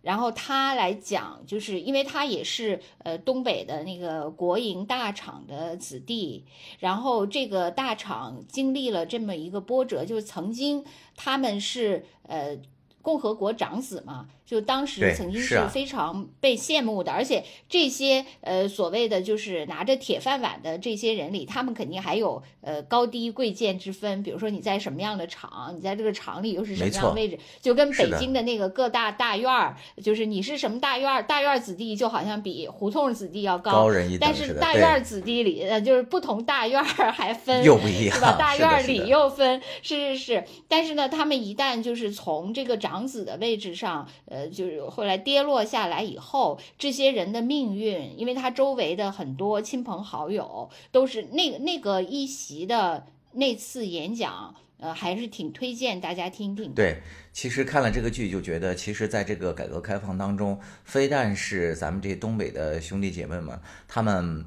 [0.00, 6.44] 然后他来讲，就是因为他也是呃东北的那个国营大厂的子弟，
[6.80, 10.84] 然后这个大厂经历了这么一个波折，就是曾经
[11.14, 12.58] 他们是呃
[13.02, 24.22] 共和国长子嘛，就当时曾经是非常被羡慕的，而且这些呃所谓的就是拿着铁饭碗的这些人里，他们肯定还有呃高低贵贱之分。
[24.22, 29.74] 比如说你在什么样的厂，你在这个厂里又是什么样的位置，就跟北京的那个各大大院儿，
[30.04, 38.36] 就是你是什么大院儿，大院儿子弟就好像比胡同子弟要高人一等但是大院儿子弟里，呃，就是不同大院儿还分，又不一样是吧？
[38.38, 40.44] 大院儿里又分，是是是。
[40.68, 56.72] 但是呢，他们一旦就是从这个长子的位置上，呃，就是后来跌落下来以后，这些人的命运，因为他周围的很多亲朋好友都是那个那个一席的那次演讲，呃，还是挺推荐大家听听。
[56.74, 57.00] 对，
[57.32, 64.44] 其实看了这个剧就觉得，其实在这个改革开放当中，非但是咱们这些东北的兄弟姐妹们，他们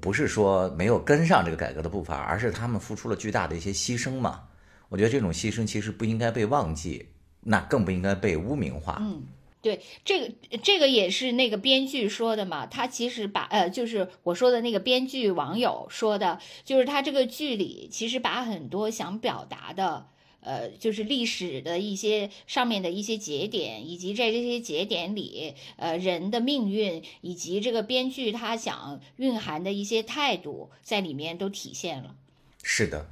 [0.00, 4.42] 不是说没有跟上这个改革的步伐，而是他们付出了巨大的一些牺牲嘛。
[4.90, 7.08] 我觉得这种牺牲其实不应该被忘记，
[7.40, 8.98] 那更不应该被污名化。
[9.00, 9.22] 嗯，
[9.60, 20.08] 对，这个这个也是那个编剧说的嘛，他其实把呃，就是我说的那个编剧网友说的，就是他这个剧里其实把很多想表达的。
[20.40, 32.14] 呃，就是历史的一些上面的一些节点，以及在这些节点里，呃，人的命运，以及这个编剧他想蕴含的一些态度，在里面都体现了。
[32.62, 33.08] 是的，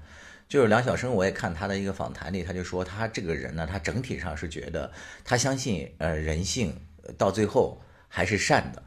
[0.49, 4.91] 就是梁晓声，我也看他的一个访谈里，他就说他这个人呢，他整体上是觉得
[5.25, 6.73] 他相信呃人性
[7.19, 8.83] 到最后还是善的。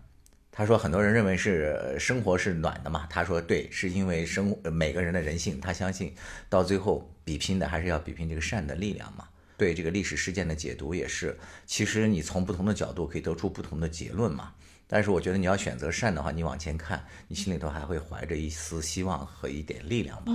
[0.51, 6.13] 他说很多人认为是生活是暖的嘛，他说对，是因为生每个人的人性，他相信
[6.49, 9.27] 到最后比拼的还是要比拼这个善的力量嘛。
[9.57, 14.53] 对这个历史事件的解读也是，其实你从不同的角度可以得出不同的结论嘛。
[14.87, 20.31] 但是我觉得你要选择善的话，你往前看，你心里头还会怀着一丝希望和一点力量吧。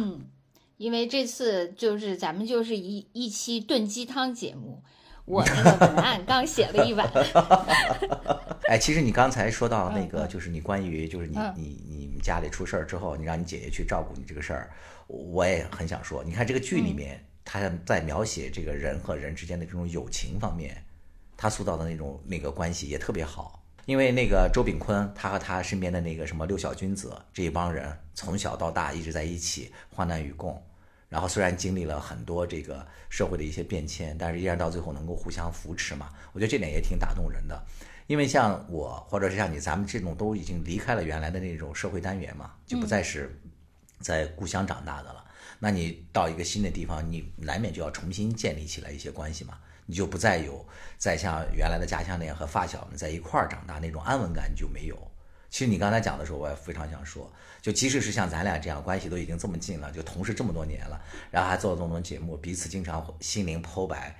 [0.77, 4.83] 因为这次就是咱们就是一一期炖鸡汤节目，
[5.25, 7.11] 我那个文 案刚写了一晚。
[8.69, 14.71] 哎，其实你刚才说到那嗯个，就是你关于就是你嗯你你们家里出事儿之后，你让你姐姐去照顾你这个事儿，
[15.07, 20.83] 我也很想说，你看这个剧里嗯面，他在描写这个人和人之间的这种友情方面，
[21.37, 23.61] 他塑造的那种那个关系也特别好。
[23.87, 30.63] 因为那个周炳坤，他和他身边的那个什么六小君子这一帮人，从小到大一直在一起，患难与共。
[31.09, 37.63] 然后虽然经历了很多这个社会的一些变迁，但是依然到最后能够互相扶持嘛， 我觉得这点也挺打动人的。
[38.07, 43.39] 因为像我或者是像你，咱们这种都已经离开了原来的那种社会单元嘛，就不再是
[44.01, 45.25] 在故乡长大的了。
[45.59, 50.65] 那你到一个新的地方，你难免就要重新建立起来一些关系嘛，你就不再有
[50.97, 54.97] 再像原来的家乡那样和发小们在一块儿长大那种安稳感你就没有。
[55.51, 57.31] 其实你刚才讲的时候，我也非常想说，
[57.63, 64.17] 就即使是像咱俩这样关系都已经这么近了，就同事这么多年了，然后还做了这么多节目，彼此经常心灵剖白，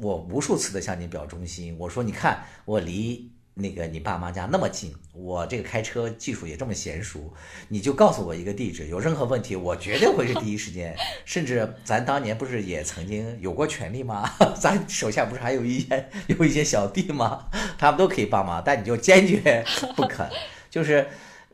[0.00, 7.32] 我无数次的向你表忠心，我说你看我离那个你爸妈家那么近，我这个开车技术也这么娴熟，
[7.68, 14.28] 你就告诉我一个地址，有任何问题我绝对会是第一时间， 甚至咱当年不是也曾经有过权利吗？
[14.58, 17.48] 咱手下不是还有一些有一些小弟吗？
[17.78, 20.28] 他们都可以帮忙，但你就坚决 不肯，
[20.70, 21.06] 就是。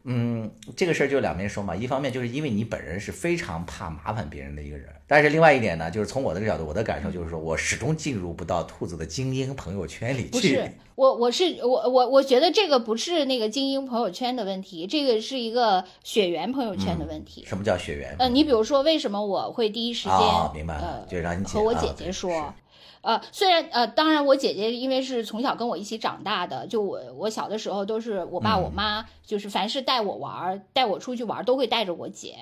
[0.08, 1.74] 嗯，这个事儿就两面说嘛。
[1.74, 10.30] 一方面就是因为你本人是非常怕麻烦别人的一个人，但是另外一点呢，就是从我的这个角度，我的感受就是说我始终进入不到兔子的精英朋友圈里去。
[10.30, 17.44] 不是我，我是我我我觉得这个不是那个精英朋友圈的问题，这个是一个血缘朋友圈的问题。
[17.46, 18.16] 什么叫血缘？
[18.18, 22.42] 呃，你比如说，为什么我会第一时间、哦明白呃了，就让你和我姐姐说，是
[23.02, 32.34] 呃，虽然呃，当然我姐姐因为是从小跟我一起长大的，就我我小的时候都是我爸我嗯妈，就是凡是带我玩儿、带我出去玩儿，都会带着我姐，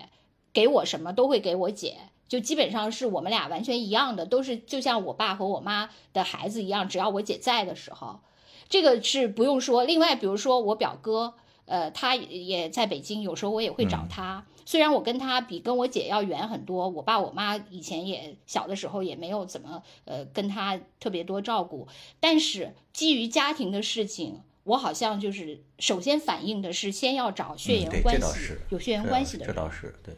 [0.54, 1.96] 给我什么都会给我姐。
[2.26, 8.20] 就基本上是我们俩完全一样的，都是就像我爸和我妈的孩子一样，只要我姐在的时候，
[8.68, 9.84] 这个是不用说。
[9.84, 11.34] 另外，比如说我表哥，
[11.66, 14.46] 呃，他也也在北京，有时候我也会找嗯他。
[14.66, 21.86] 虽然我跟他比跟我姐要远很多，我爸我妈以前也小的时候也没有怎么呃跟他特别多照顾，
[22.18, 29.54] 但是基于家庭的事情，我好像就是首先反映的是先要找血缘关系、有血缘关系的人。
[29.54, 30.16] 这倒是对。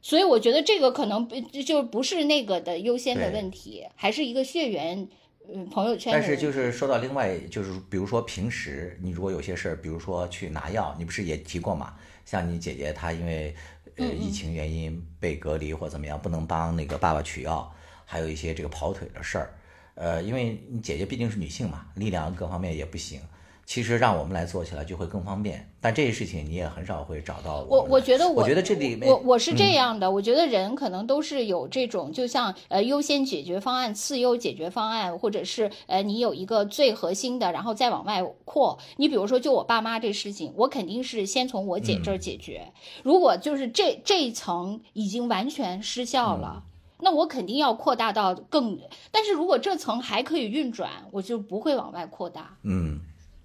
[0.00, 5.08] 所以我觉得这个可能不就不是那个的优先的问题，还是一个血缘
[5.52, 6.22] 嗯朋友圈但。
[6.22, 11.94] 是就是说到另外，就是比如说平时你如果有些事儿，比如说去拿药，你不是也提过嘛？
[12.24, 13.54] 像你姐姐她因为
[13.96, 17.74] 呃疫情原因被隔离或怎么样，不能帮那个爸爸取药，
[18.04, 19.54] 还有一些这个跑腿的事儿。
[19.94, 23.20] 呃，因为你姐姐毕竟是女性嘛，力量各方面也不行。
[23.68, 25.70] 其实让我们来做起来就会更方便。
[25.78, 38.78] 但这些事情你也很少会找到我们来我觉得我我觉得这里面嗯我我是这样的，我觉得人可能都是有这种，就像呃优先解决方案、次优解决方案，或者是呃你有一个最核心的，然后再往外扩。
[38.96, 42.72] 你比如说，就我爸妈这事情，我肯定是先从我姐这儿解决。
[43.02, 46.64] 如果就是这这一层已经完全失效了。
[47.00, 48.76] 那我肯定要扩大到更，
[49.12, 52.56] 但是如果这层还可以运转，我就不会往外扩大。
[52.64, 52.98] 嗯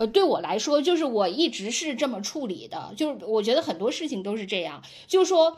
[0.08, 5.58] 对我来说，就是我一直是这么处理的，就是我觉得很多事情都是这样，就是说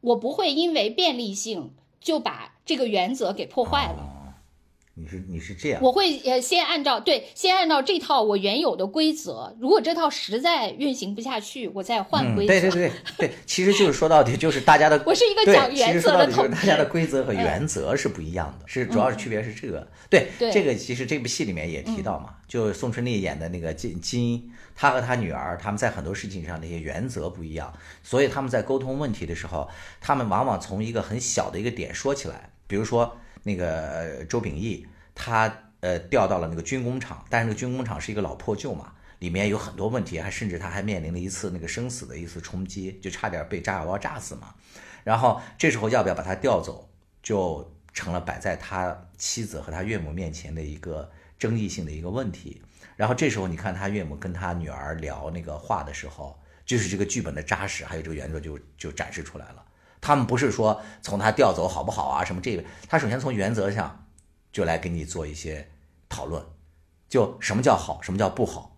[0.00, 4.15] 我不会因为便利性就把这个原则给破坏了。
[4.96, 12.48] 哦你是你是这样，我会呃先按照对，先按照这套我原有的规则，如果这套实在运行不下去，我再换嗯，规则。
[12.48, 12.90] 对对对
[13.28, 19.86] 对，其实就是说到底就是大家的，我是一个讲原其实说则的同到底就是大家的规则和嗯原则是不一样的，是主要是区别是这个。
[20.08, 27.70] 对，对这个其实这部戏里面也提到嘛，就宋春丽演的那个金金，她和她女儿他们在很多事情上的一些原则不一样，
[28.02, 29.68] 所以他们在沟通问题的时候，
[30.00, 34.84] 他们往往从一个很小的一个点说起来，比如说那个周秉义，
[35.14, 38.92] 他呃调到了那个军工厂，但是那个军工厂是一个老破旧嘛。
[39.20, 44.52] 里面有很多问题，还甚至他还面临了一次那个生死的一次冲击，就差点被炸药包炸死嘛。
[45.04, 46.90] 然后这时候要不要把他调走，
[47.22, 52.60] 就成了摆在他妻子和他岳母面前的一个争议性的一个问题。
[52.96, 59.64] 然后这时候你看他岳母跟他女儿聊那个话的时候，就是这个剧本的扎实，还有这个原著就就展示出来了。
[60.06, 64.06] 他们不是说从他调走好不好啊什么这个，他首先从原则上
[64.52, 65.68] 就来给你做一些
[66.08, 66.40] 讨论，
[67.08, 68.76] 就什么叫好，什么叫不好，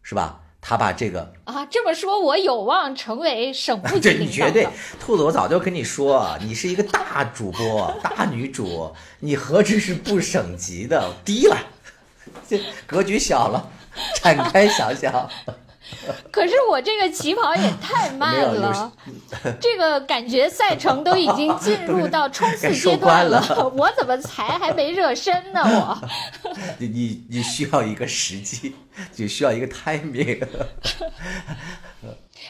[0.00, 0.40] 是吧？
[0.62, 4.68] 他把这个啊，这么说，我有望成为省部级 你领导绝对。，
[4.98, 11.58] 兔子，我早就跟你说，你是一个大主播、大女主，你何止是不省级的，低了，
[12.48, 13.70] 这格局小了，
[14.22, 15.28] 展开想想，
[16.30, 18.92] 可是我这个起跑也太慢了，
[19.60, 25.60] 这个感觉赛程都已经进入到冲刺阶段官了 我怎么才还没热身呢？
[25.64, 26.08] 我
[26.78, 28.76] 你你你需要一个时机，
[29.16, 30.46] 你需要一个 timing。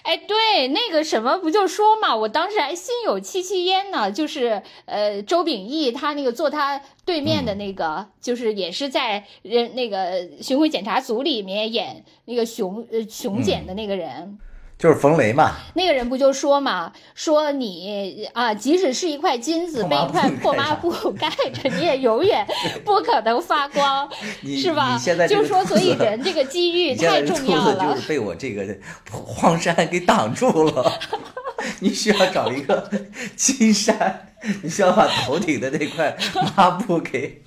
[0.03, 14.39] 哎，对，那个什么不就说嘛，我当时还心有戚戚焉呢，就是呃，周秉义他那个坐他对面的那个，就是也是在人那个巡回检查组里面演那个熊呃熊检的那个人。
[14.81, 22.47] 就是冯雷嘛，那个人不就说嘛，说你啊，即使是一块金子被一块破抹布盖着，你也永远
[22.83, 24.09] 不可能发光，
[24.43, 24.95] 是吧？
[24.95, 28.09] 你现在就说，所以人这个机遇太这兔子就重要了是。
[28.09, 28.75] 被我这个
[29.13, 30.91] 荒山给挡住了，
[31.81, 32.91] 你需要找一个
[33.37, 34.29] 金山，
[34.63, 36.17] 你需要把头顶的那块
[36.57, 37.43] 抹布给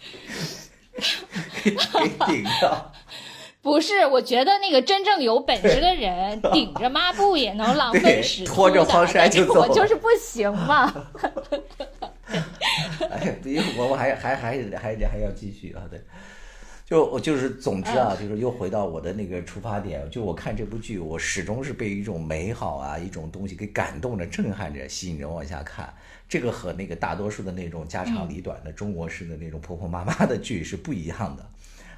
[1.63, 2.91] 给给顶上。
[3.63, 10.93] 不是，我觉得那个真正有本事的人， 顶着抹布也能狼对分使拖着出的荒山就走我就是不行嘛。
[13.09, 15.99] 哎，不行，我我还还还还还要继续啊，对。
[16.85, 20.07] 就我就是，总之啊，就是又回到我的那个出发点。
[20.11, 25.91] 就我看这部剧，我始终是被一种美好啊，一种东西给感动着、震撼着、吸引着往下看。
[26.27, 31.45] 这个和那个大多数的那种家长里短的中国式的那种婆婆妈妈的剧是不一样的，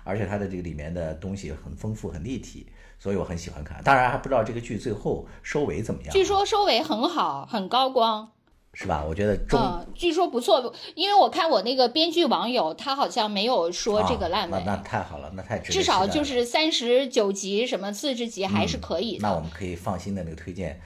[0.05, 2.65] 而且它的这个里面的东西很丰富、很立体，
[2.97, 3.83] 所以我很喜欢看。
[3.83, 8.31] 当然还不知道这个剧最后收尾怎么样，据说收尾很好，很高光。
[8.77, 9.05] 是吧？
[9.07, 19.29] 我觉得中嗯，据说不错，因为我看我那个编剧网友，他好像没有说这个烂尾，啊那那太好了，那太值得至少就是三十九集什么四十集还是可以的。
[19.29, 20.77] 那我们可以放心的那个推荐，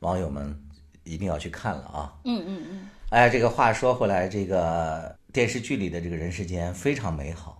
[0.00, 0.54] 网友们
[1.04, 2.12] 一定要去看了啊！
[2.24, 7.57] 嗯嗯嗯，哎，这个话说回来，这个电视剧里的这个人世间非常美好，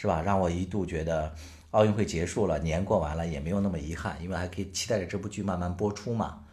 [0.00, 0.22] 是吧？
[0.22, 1.34] 让我一度觉得
[1.72, 6.44] 奥运会结束了，年过完了也没有那么遗憾，因为还可以期待着这部剧慢慢播出嘛。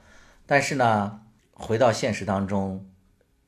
[0.48, 1.22] 但是呢，
[1.54, 2.84] 回到现实当中，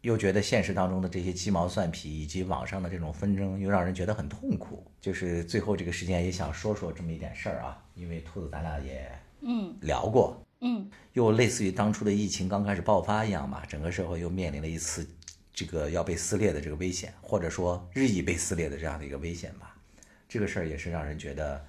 [0.01, 4.85] 又觉得现实当中的这些鸡毛蒜皮以及网上的这种纷争，又让人觉得很痛苦。
[5.01, 15.07] 就是最后这个时间也想说说这么一点事儿啊，因为兔子咱俩也嗯聊过，嗯，又类似于当初的疫情刚开始爆发一样嘛，整个社会又面临了一次
[15.51, 19.73] 这个要被撕裂的这个危险，或者说日益被撕裂的这样的一个危险吧。
[20.27, 21.65] 这个事儿也是让人觉得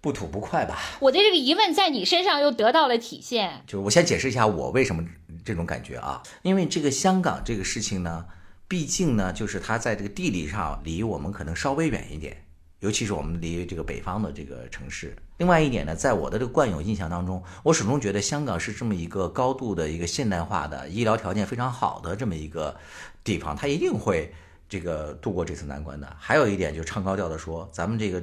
[0.00, 0.78] 不吐不快吧。
[1.00, 3.62] 我的这个疑问在你身上又得到了体现。
[3.66, 5.04] 就是我先解释一下我为什么
[5.44, 8.26] 这种感觉啊，因为这个香港这个事情呢，
[8.68, 12.44] 毕竟呢，就是它在这个地理上离我们可能稍微远一点，
[12.80, 15.16] 尤其是我们离这个北方的这个城市。
[15.38, 22.74] 另外一点呢，在我的这个惯有印象当中，我始终觉得香港是这么一个高度的一个现代化的医疗条件非常好的这么一个
[23.22, 24.32] 地方，它一定会
[24.68, 26.16] 这个度过这次难关的。
[26.18, 28.22] 还有一点就是唱高调的说，咱们这个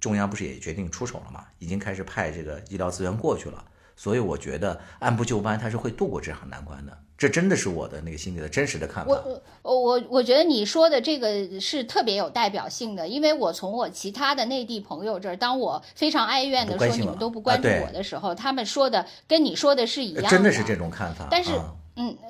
[0.00, 3.64] 中央不是也决定出手了嘛，已经开始派这个医疗资源过去了。
[3.96, 6.98] 所以我觉得按部就班，他是会度过这场难关的。
[7.16, 9.12] 这真的是我的那个心里的真实的看法。
[9.12, 21.28] 我我我我觉得你说的这个是特别有代表性的，因为我从我其他的内地朋友这儿，当我非常哀怨的说你们都不关注我的时候，他们说的跟你说的是一样的，真的是这种看法。
[21.30, 21.76] 但是，嗯，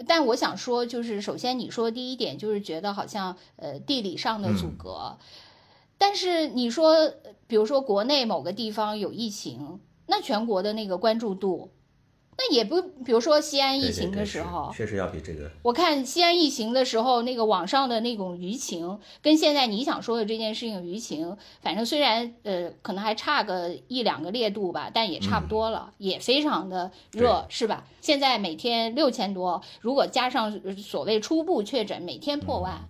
[0.06, 5.18] 但我想说，就是首先你说第一点就是觉得好像呃地理上的阻隔，
[5.98, 7.12] 但是你说
[7.46, 9.80] 比如说国内某个地方有疫情。
[10.06, 11.70] 那全国的那个关注度，
[12.36, 15.50] 那也不，比如说西安疫情的时候，确实要比这个。
[15.62, 27.84] 我看西安疫情的时候，那个网上的那种舆情，跟现在你想说的这件事情舆情，反正虽然呃可能还差个一两个烈度吧，但也差不多了，也非常的热，是吧？
[28.00, 32.88] 现在每天六千多，如果加上所谓初步确诊，每天破万。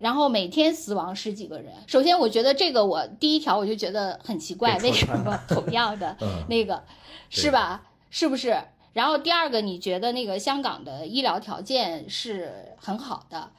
[0.00, 1.72] 然后每天死亡十几个人。
[1.86, 6.14] 首先，我觉得这个我第一条我就觉得很奇怪，为什么同样的
[6.48, 6.82] 那个，
[7.30, 7.80] 是吧？
[8.10, 8.58] 是不是？
[8.94, 13.50] 然后第二个，你觉得那个香港的医疗条件是很好的？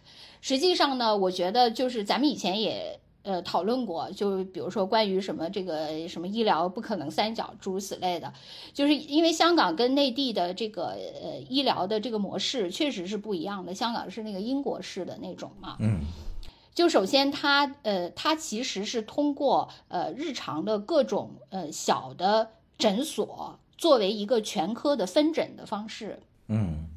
[0.42, 8.34] 实际上呢，我觉得就是咱们以前也呃讨论过，就比如说关于什么这个什么医疗不可能三角诸如此类的，
[8.74, 13.76] 就是因为香港跟内地的这个呃医疗的这个模式确实是不一样的。
[13.76, 16.00] 香港是那个英国式的那种嘛，嗯。
[16.76, 26.20] 就首先，它呃，它其实是通过呃日常的各种呃小的诊所作为一个全科的分诊的方式。
[26.48, 26.88] 嗯，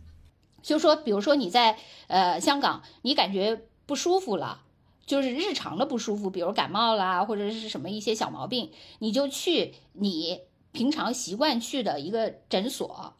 [0.62, 4.62] 就说比如说你在呃香港，你感觉不舒服了，
[5.06, 10.40] 就是日常的不舒服，比如感冒啦或者是什么一些小毛病，你就去你
[10.72, 13.14] 平常习惯去的一个诊所。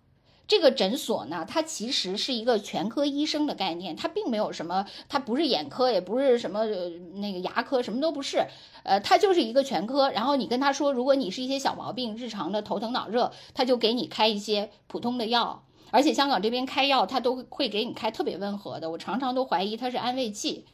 [0.49, 6.65] 这个诊所呢，它其实是一个全科医生的概念，它并没有什么，它不是眼科，也不是什么
[7.17, 8.47] 那个牙科，什么都不是，
[8.83, 10.11] 呃，它就是一个全科。
[10.11, 15.65] 然后你跟他说，如果你是一些小毛病，日常的头疼脑热，他就给你开一些普通的药。
[15.91, 20.65] 而且香港这边开药，他都会给你开特别温和的，我常常都怀疑他是安慰剂。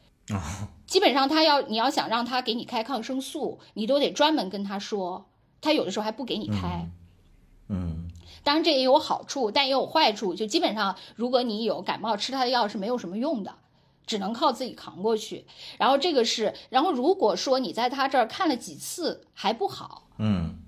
[0.87, 5.25] 基本上他要你要想让他给你开抗生素，你都得专门跟他说，
[5.59, 6.89] 他有的时候还不给你开。
[7.67, 8.04] 嗯。
[8.45, 10.35] 当然这也有好处，但也有坏处。
[10.35, 13.55] 就基本上，如果你有感冒，吃他的药是没有什么用的，
[14.05, 15.47] 只能靠自己扛过去。
[15.79, 20.59] 然后这个是，然后如果说你在他这儿看了几次还不好，嗯，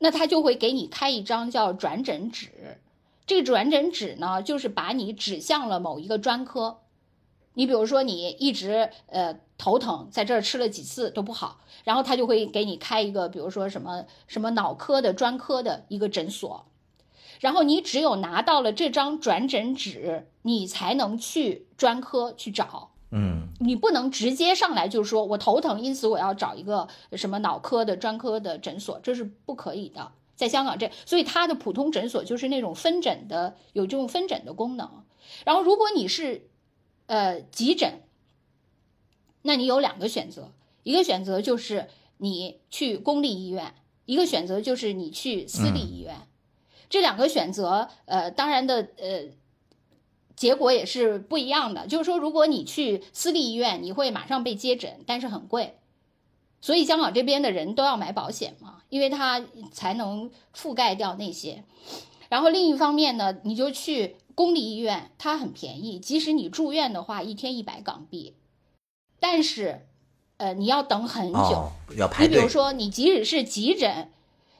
[0.00, 2.82] 那他就会给你开一张叫转诊纸。
[3.24, 6.80] 这个转诊纸呢，就是把你指向了某一个专科。
[7.54, 16.66] 你比如说你一直呃头疼，在这儿吃了几次都不好，然后他就会给你开一个，比如说什么什么脑科的专科的一个诊所。
[17.42, 22.92] 然后你只有拿到了这张转诊纸，你才能去专科去找。
[23.10, 30.12] 嗯，你不能直接上来就说我头疼，因此我要找一个什么脑科的专科的诊所，这是不可以的。
[30.36, 35.02] 在香港这，所以它的普通诊所就是那种分诊的，有这种分诊的功能。
[35.44, 36.48] 然后如果你是，
[37.06, 38.02] 呃，急诊，
[39.42, 40.52] 那你有两个选择，
[40.84, 41.88] 一个选择就是
[42.18, 43.74] 你去公立医院，
[44.04, 46.28] 一个选择就是你去私立医院。
[46.92, 49.22] 这两个选择，呃，当然的，呃，
[50.36, 51.86] 结果也是不一样的。
[51.86, 55.78] 就是说，如果你去私立医院，你会马上被接诊，但是很贵，
[56.60, 61.64] 所以香港这边的人都要买保险嘛，因为它才能覆盖掉那些。
[62.28, 68.36] 然后另一方面呢，你就去公立医院，它很便宜，即使你住院的话，一天一百港币，
[69.18, 69.86] 但是，
[70.36, 72.28] 呃，你要等很久，要排队。
[72.28, 74.10] 你比如说，你即使是急诊，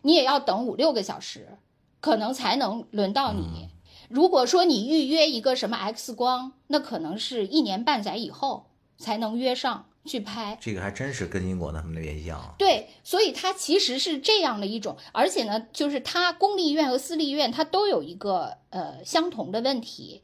[0.00, 1.58] 你也要等五六个小时。
[2.02, 3.70] 可能才能轮到你。
[4.10, 8.66] 如果说你预约一个什么 X 光，那可能是一年半载以后
[8.98, 10.58] 才能约上去拍。
[10.60, 12.54] 这个还真是跟英国他们那边一样。
[12.58, 20.20] 对，所以它其实是这样的一种，而且呢，就是它公立医院和私立医院它都有一个呃相同的问题，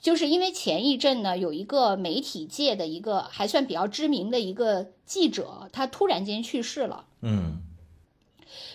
[0.00, 7.06] 就是因为前一阵呢，有一个媒体界的一个还算比较知名的一个记者，他突然间去世了。
[7.22, 7.62] 嗯。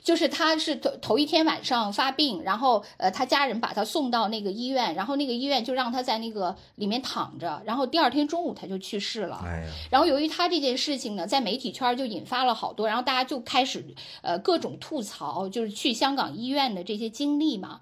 [0.05, 9.41] 就是他是头头一天晚上发病，然后呃他家人把他送到那个医院，然后那个医院就让他在那个里面躺着，然后第二天中午他就去世了。
[9.43, 13.83] 哎然后由于他这件事情呢，在媒体圈就引发了好多，然后大家就开始
[14.21, 17.79] 呃各种吐槽，就是去香港医院的这些经历嘛。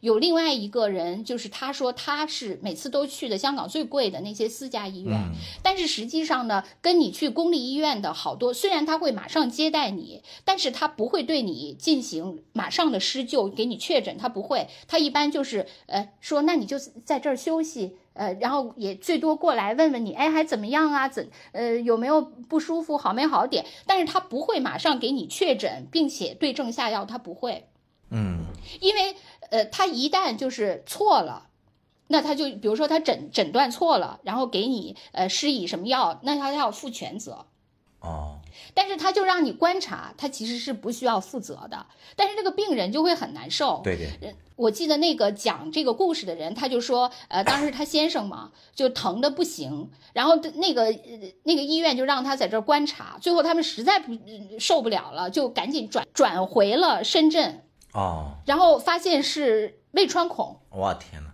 [0.00, 5.18] 有另外一个人，就是他说他是每次都去的香港最贵的那些私家医院，
[5.62, 21.08] 但是实际上呢，跟你去公立医院的好多，虽然他会马上接待你，但是他不会对你进行马上的施救，给你确诊，他不会，他一般就是呃说那你就在这儿休息呃，然后也最多过来问问你，哎，还怎么样啊？
[21.08, 22.98] 怎呃有没有不舒服？
[22.98, 23.64] 好没好点？
[23.86, 27.68] 但是他不会马上给你确诊，并且对症下药，他不会，
[28.10, 28.46] 嗯
[28.80, 29.16] 因为
[29.50, 31.46] 呃，他一旦就是错了。
[32.12, 37.46] 那他就比如说他诊诊断错了，然后给你呃施以什么药，那他要负全责。
[38.00, 38.38] 哦
[38.72, 41.86] 但是他就让你观察，他其实是不需要负责的。
[42.16, 43.80] 但是这个病人就会很难受。
[43.84, 50.92] 对对我记得那个讲这个故事的人，他就说，呃，当时他先生嘛，就疼的不行，然后那个呃
[51.44, 57.62] 那个医院就让他在这儿观察，最后他们实在不呃受不了了，就赶紧转转回了深圳，
[57.92, 60.60] 哦，然后发现是胃穿孔。
[60.70, 61.32] 我天哪，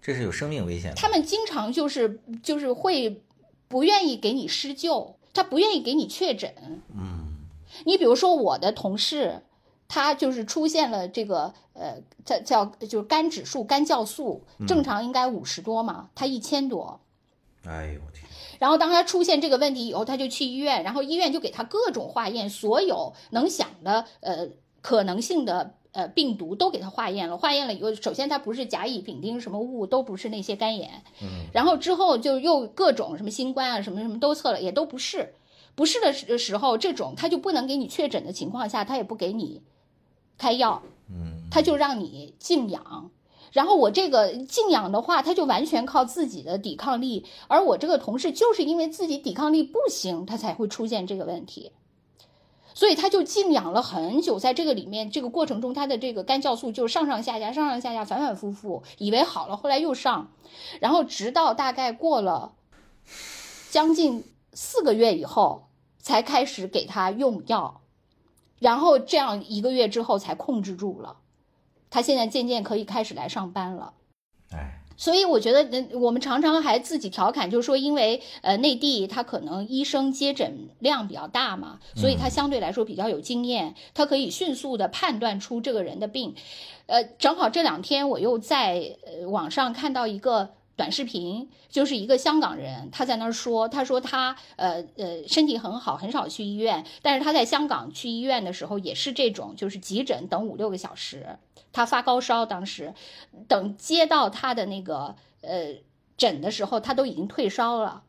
[0.00, 0.96] 这是有生命危险的。
[0.96, 3.22] 他们经常就是就是会
[3.68, 6.82] 不愿意给你施救，他不愿意给你确诊。
[6.94, 7.26] 嗯
[7.84, 9.42] 你比如说我的同事，
[9.86, 17.00] 他就是出现了这个呃，叫叫就是肝指数、肝酵素正常应该五十多嘛，他一千多。
[17.64, 18.24] 哎呦我天，
[18.58, 24.48] 然后当他出现这个问题以后，他就去医院，然后医院就给他各种化验，所有能想的呃
[24.80, 27.36] 可能性的呃病毒都给他化验了。
[27.38, 35.34] 化验了以后，首先他不是甲乙丙丁什么物，都不是那些肝炎，嗯然后之后就又各种什么新冠啊什么什么都测了，也都不是。
[35.74, 39.62] 不是的时时候，这种他就不能给你确诊的情况下，他也不给你
[40.36, 43.10] 开药，嗯他就让你静养。
[43.52, 51.72] 然后我这个静养的话，他就完全靠自己的抵抗力，而我这个同事就是因为自己抵抗力不行，他才会出现这个问题。
[52.78, 60.30] 所以他就静养了很久，在这个里面，这个过程中，他的这个肝酵素就上上下下、上上下下、反反复复，以为好了，后来又上，
[60.78, 62.52] 然后直到大概过了
[63.68, 64.22] 将近
[64.52, 65.66] 四个月以后，
[65.98, 67.80] 才开始给他用药，
[68.60, 71.16] 然后这样一个月之后才控制住了。
[71.90, 73.94] 他现在渐渐可以开始来上班了。
[74.98, 86.34] 哎，所以我觉得，呃我们常常还自己调侃，就是说，因为呃内地他可能医生接诊量比较大嘛，所以他相对来说比较有经验，他可以迅速的判断出这个人的病。
[86.86, 101.36] 呃，正好这两天我又在呃网上看到一个短视频，就是一个香港人，他在那儿说，他说他呃呃身体很好，很少去医院，但是他在香港去医院的时候也是这种，就是急诊等五六个小时，
[101.72, 102.94] 他发高烧，当时
[103.48, 105.74] 等接到他的那个呃
[106.16, 108.04] 诊的时候，他都已经退烧了。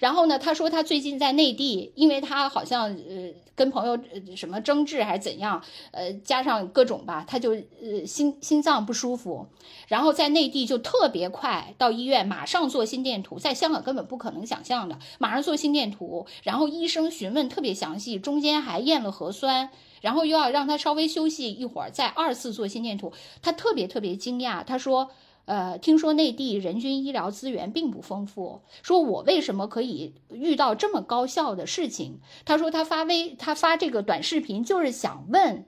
[0.00, 5.62] 然后呢，他说他最近在内地，因为他好像呃跟朋友呃什么争执还是怎样，
[5.92, 9.46] 呃加上各种吧，他就呃心心脏不舒服，
[9.88, 19.70] 然后在内地就特别快到医院，马上做心电图，在香港根本不可能想象的，马上做心电图，然后医生询问特别详细，中间还验了核酸。
[20.00, 23.10] 然后又要让他稍微休息一会儿，再二次做心电图。
[23.40, 25.10] 他特别特别惊讶，他说
[25.46, 35.66] ：“呃，听说内地人均医疗资源并不丰富，说我为什么可以遇到这么高效的事情？”他说他发微，他发这个短视频就是想问。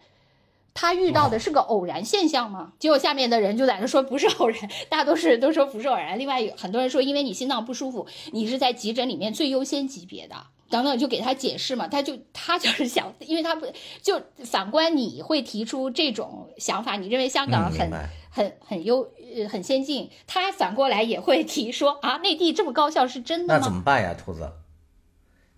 [0.79, 2.75] 他遇到的是个偶然现象吗？
[2.79, 6.19] 结果下面的人就在那说不是偶然，大多数人都说不是偶然。
[6.19, 10.37] 另外有很多人说，因为你心脏不舒服，你是在急诊里面最优先级别的。
[10.69, 13.67] 等等，就给他解释嘛，他就他就是想，因为他不
[14.03, 23.65] 就反观你会提出这种想法，你认为香港很、嗯很很优呃很先进，他反过来也会提说啊，内地这么高效是真的吗那？
[23.65, 24.51] 怎么办呀，兔子？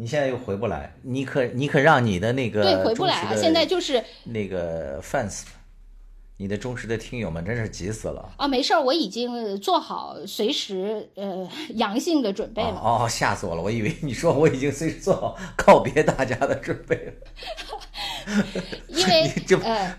[0.01, 3.35] 你现在又回不来，你可你可让你的那个对，回不来啊！
[3.35, 5.43] 现在就是那个 fans，
[6.37, 8.33] 你的忠实的听友们真是急死了。
[8.37, 12.81] 啊，没事儿，我已经做好随时呃阳性的准备了。
[12.81, 13.61] 哦哦，吓死我了！
[13.63, 17.13] 我以为你说我已经随时做好告别大家的准备了。
[18.87, 19.99] 因为 你这呃，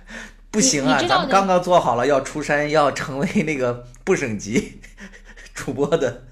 [0.51, 4.79] 不行啊，咱们刚刚做好了要出山， 要成为那个不省级
[5.53, 6.23] 主播的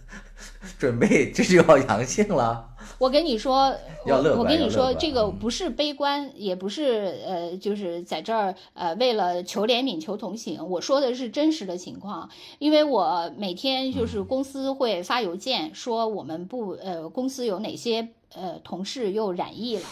[0.80, 2.70] 准备，这就要阳性了。
[3.00, 3.72] 我跟你说，
[4.08, 10.68] 要乐我我跟你说，这个嗯不是悲观，也不是呃，就是在这儿呃，为了求怜悯、求同情。
[10.68, 12.28] 我说的是真实的情况，
[12.58, 19.84] 因为我每天就是公司会发邮件说我们不呃，公司有哪些呃同事又染疫了。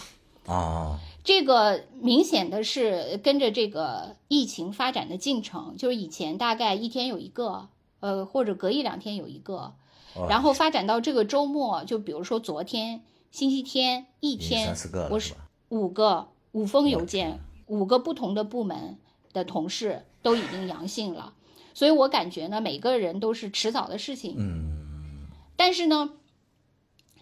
[0.46, 0.96] 哦，
[1.26, 9.74] 这个明显的是跟着这个疫情发展的进程，就是以前大概一天有一个，呃，或者隔一两天有一个，
[10.14, 15.34] 哦然后发展到这个周末，就比如说昨天星期天一天三四个，我是？
[15.68, 18.96] 五个五封邮件，五个不同的部门
[19.32, 21.34] 的同事都已经阳性了，
[21.74, 24.36] 所以我感觉呢，每个人都是迟早的事情。
[24.38, 25.26] 嗯，
[25.56, 26.12] 但是呢，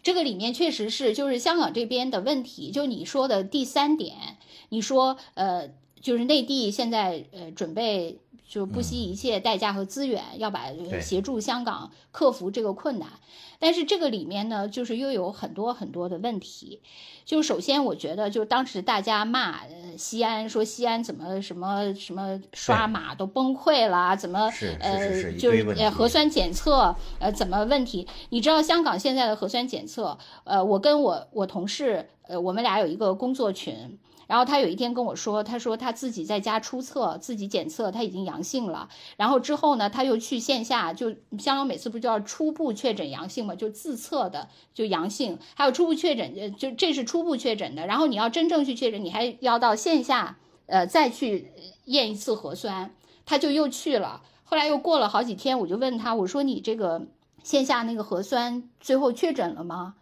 [0.05, 4.37] 这个里面确实是就是香港这边的问题，就你说的第三点，
[4.69, 5.71] 你说呃，
[6.01, 10.67] 就是内地现在呃准备就不惜一切代价和资源，要把
[11.01, 13.09] 协助香港克服这个困难。
[13.59, 16.81] 但是这个里面呢，就是又有很多很多的问题。
[17.25, 28.07] 就首先，我觉得就当时大家骂呃西安，说西安怎么什么什么刷码都崩溃了，怎么呃就是核酸检测呃怎么问题？
[28.29, 33.99] 你知道香港现在的核酸检测，呃，我跟我我同事呃我们俩有一个工作群。
[34.27, 38.89] 然后他有一天跟我说，他说他自己在家出测，自己检测他已经阳性了。
[39.17, 47.87] 然后之后呢，他又去线下，就香港每次不就要初步确诊阳性嘛，就自测的就阳性，还有初步确诊，就这是初步确诊的。
[47.87, 51.53] 然后你要真正去确诊，你还要到线下，呃，再去
[51.85, 52.95] 验一次核酸。
[53.27, 57.07] 他就又去了，后来又过了好几天，我就问他，我说你这个
[57.43, 59.95] 线下那个核酸最后确诊了吗？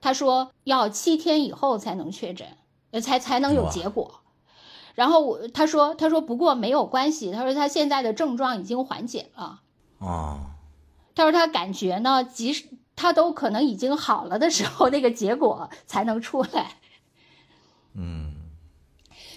[0.00, 2.46] 他说要七天以后才能确诊。
[2.90, 4.20] 呃，才才能有结果。
[4.94, 9.62] 然后我他说他说不过没有关系，他说他现在的症状已经缓解了。
[9.98, 10.40] 哦，
[11.14, 16.76] 他说他感觉呢，即使他都可能已经好了的时候，那个结果才能出来。
[17.94, 18.29] 嗯，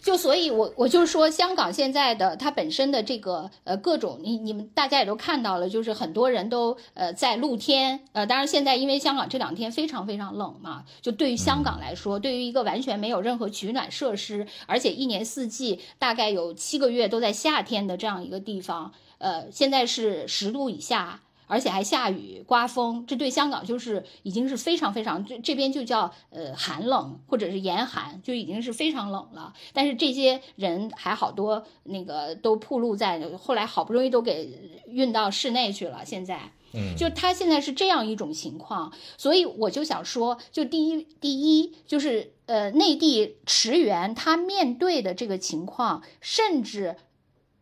[0.04, 21.22] 就所以我，我就是说，香港现在的它本身的这个呃各种，你你们大家也都看到了，就是很多人都呃在露天，呃，当然现在因为香港这两天非常非常冷嘛，就对于香港来说，对于一个完全没有任何取暖设施，而且一年四季大概有七个月都在夏天的这样一个地方，呃，现在是十度以下。
[21.54, 29.54] 而且还下雨、刮风，这对香港就是已经是非常非常这这边就叫呃寒冷或者是严寒，就已经是非常冷了。
[29.72, 36.04] 但是这些人还好多那个都暴露在，后来好不容易都给运到室内去了。
[36.04, 46.96] 现在，嗯，就他现在是这样一种情况，所以我就想说，就第一第一就是呃内地驰援他面对的这个情况，甚至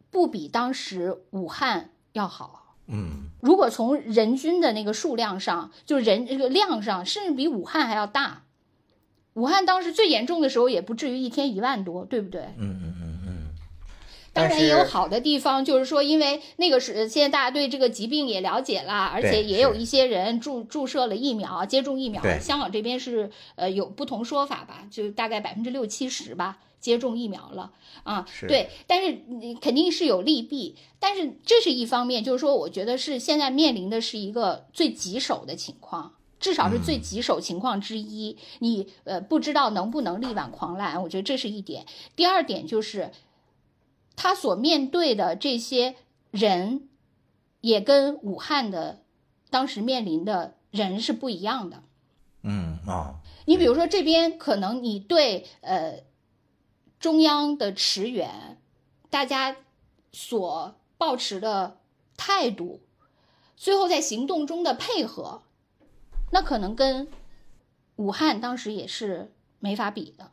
[0.09, 2.60] 不比当时武汉要好。
[2.87, 8.43] 嗯，如果从人均的那个数量上，就人这个量上，甚至比武汉还要大。
[9.33, 12.41] 武汉当时最严重的时候，也不至于一天一万多，对不对？
[12.57, 13.31] 嗯嗯嗯嗯。
[14.33, 22.39] 当然也有好的地方，就是说，因为那个是现在大家对这个疾病也了解了，而且也有一些人注注射了疫苗，接种疫苗对。
[22.39, 26.57] 香港这边是呃有不同说法吧，就大概百分之六七十吧。
[26.81, 27.71] 接种疫苗了
[28.03, 38.35] 啊，是对，但是你肯定是有利弊，但是这是一方面，就是说，我觉得是现在面临的是一个最棘手的情况，至少是最嗯棘手情况之一。
[38.59, 41.85] 你呃不知道能不能力挽狂澜，我觉得这是一点。
[42.15, 43.11] 第二点就是，
[44.15, 45.95] 他所面对的这些
[46.31, 46.89] 人，
[47.61, 49.03] 也跟武汉的
[49.51, 51.83] 当时面临的人是不一样的。
[52.43, 55.99] 嗯啊，你比如说这边可能你对呃
[57.01, 58.59] 中央的驰援，
[59.09, 59.57] 大家
[60.13, 61.79] 所抱持的
[62.15, 62.79] 态度，
[63.57, 65.41] 最后在行动中的配合，
[66.31, 67.07] 那可能跟
[67.95, 70.31] 武汉当时也是没法比的。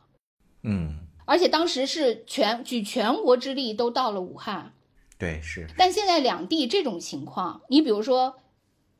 [0.61, 4.73] 嗯，而且当时是全举全国之力都到了武汉，
[5.17, 8.35] 对，是，但现在两地这种情况，你比如说，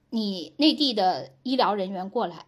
[0.09, 2.47] 你内地的医疗人员过来，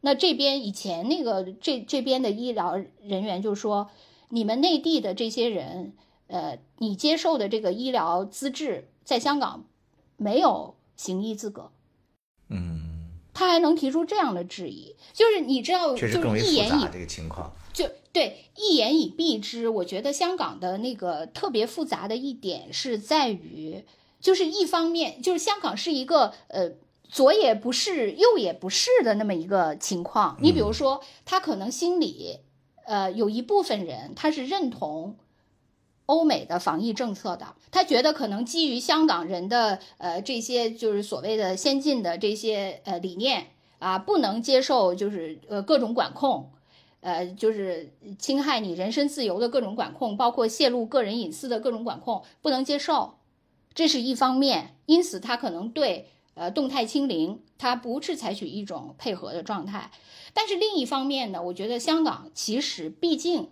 [0.00, 3.90] 那这边以前那个这这边的医疗人员就说，
[4.34, 5.92] 你们内地的这些人，
[6.26, 9.66] 呃，你接受的这个医疗资质在香港
[10.16, 11.70] 没有行医资格，
[12.48, 17.52] 嗯，他还能提出这样的质疑，就是你知道，就是一言以这个情况。
[17.74, 23.84] 就对一言以蔽之，我觉得香港的那个特别复杂的一点是在于，
[24.18, 26.72] 就是一方面就是香港是一个呃
[27.06, 30.38] 左也不是右也不是的那么一个情况。
[30.40, 32.38] 你比如说，他可能心里
[32.84, 35.16] 呃有一部分人他是认同。
[36.06, 43.46] 欧美的防疫政策的，他觉得可能基于香港人的呃这些就是所谓的先进的这些呃理念
[43.78, 46.50] 啊，不能接受就是呃各种管控，
[47.00, 53.14] 呃，就是侵害你人身自由的各种管控，包括泄露个人隐私的各种管控，不能接受，
[53.72, 54.76] 这是一方面。
[54.86, 59.90] 因此，他可能对呃动态清零，它不是采取一种配合的状态。
[60.32, 63.50] 但是另一方面呢，我觉得香港其实毕竟，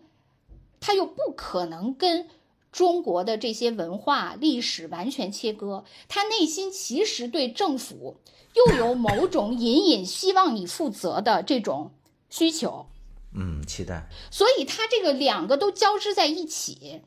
[0.81, 2.29] 它又不可能跟
[2.73, 8.17] 中国的这些文化历史完全切割，他内心其实对政府
[8.55, 11.91] 又有某种隐隐希望你负责的这种
[12.31, 12.87] 需求。
[13.35, 14.09] 嗯，期待。
[14.31, 17.03] 所以他这个两个都交织在一起，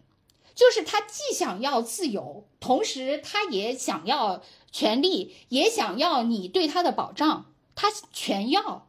[0.54, 4.44] 就是他既想要自由，同时他也想要
[4.74, 7.46] 权利，也想要你对他的保障，
[7.76, 8.88] 他全要。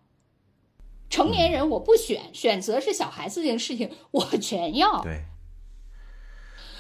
[1.11, 5.01] 成年人我不选，选择是小孩子这件事情，我全要。
[5.03, 5.27] 对，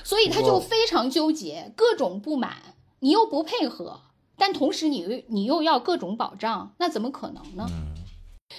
[0.03, 4.01] 所以他就非常纠结，各种不满，你又不配合，
[4.37, 7.69] 但同时你你又要各种保障，那怎么可能呢？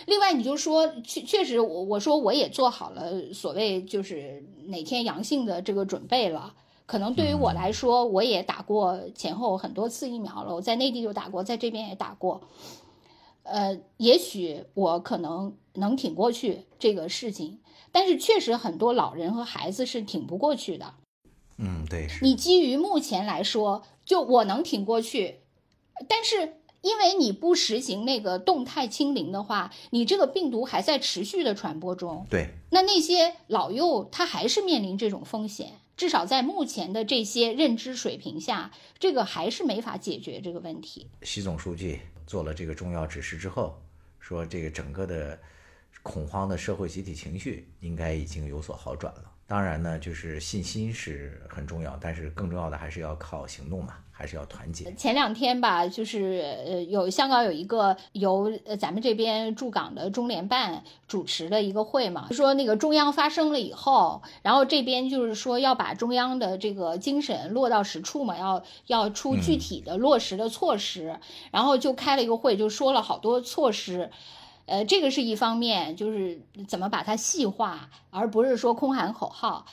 [0.05, 6.53] 另外，你就说确确实，我我说我也做好了所谓就是哪天阳性的这个准备了。
[6.85, 12.41] 可能对于我来说，我也打过前后很多次疫苗了，我在内地就打过，在这边也打过。
[13.43, 17.59] 呃，也许我可能能挺过去这个事情，
[17.91, 20.93] 但是确实很多老人和孩子是挺不过去的。
[21.57, 22.07] 嗯，对。
[22.21, 25.39] 你基于目前来说，就我能挺过去，
[26.07, 32.25] 但是因为你不实行那个动态清零的话，你这个病毒还在持续的传播中。
[32.29, 32.49] 对。
[32.71, 41.07] 那那些老幼他还是面临这种风险，至少在目前的这些认知水平下，这个还是没法解决这个问题。
[41.21, 41.99] 习总书记。
[42.27, 43.79] 做了这个重要指示之后，
[44.19, 45.39] 说这个整个的
[46.01, 49.31] 恐慌的社会集体情绪应该已经有所好转了。
[49.47, 54.91] 当然呢，就是信心是很重要，但是更重要的还是要靠行动嘛，还是要团结。
[54.93, 71.19] 前两天吧，就是呃，有香港有一个由呃咱们这边驻港的中联办主持的一个会嘛，说那个中央发生了以后，然后这边就是说要把中央的这个精神落到实处嘛，要要出具体的落实的措施，
[71.51, 74.09] 然后就开了一个会，就说了好多措施。
[74.65, 79.65] 呃，这个是一方面，就是怎么把它细化，而不是说空喊口号。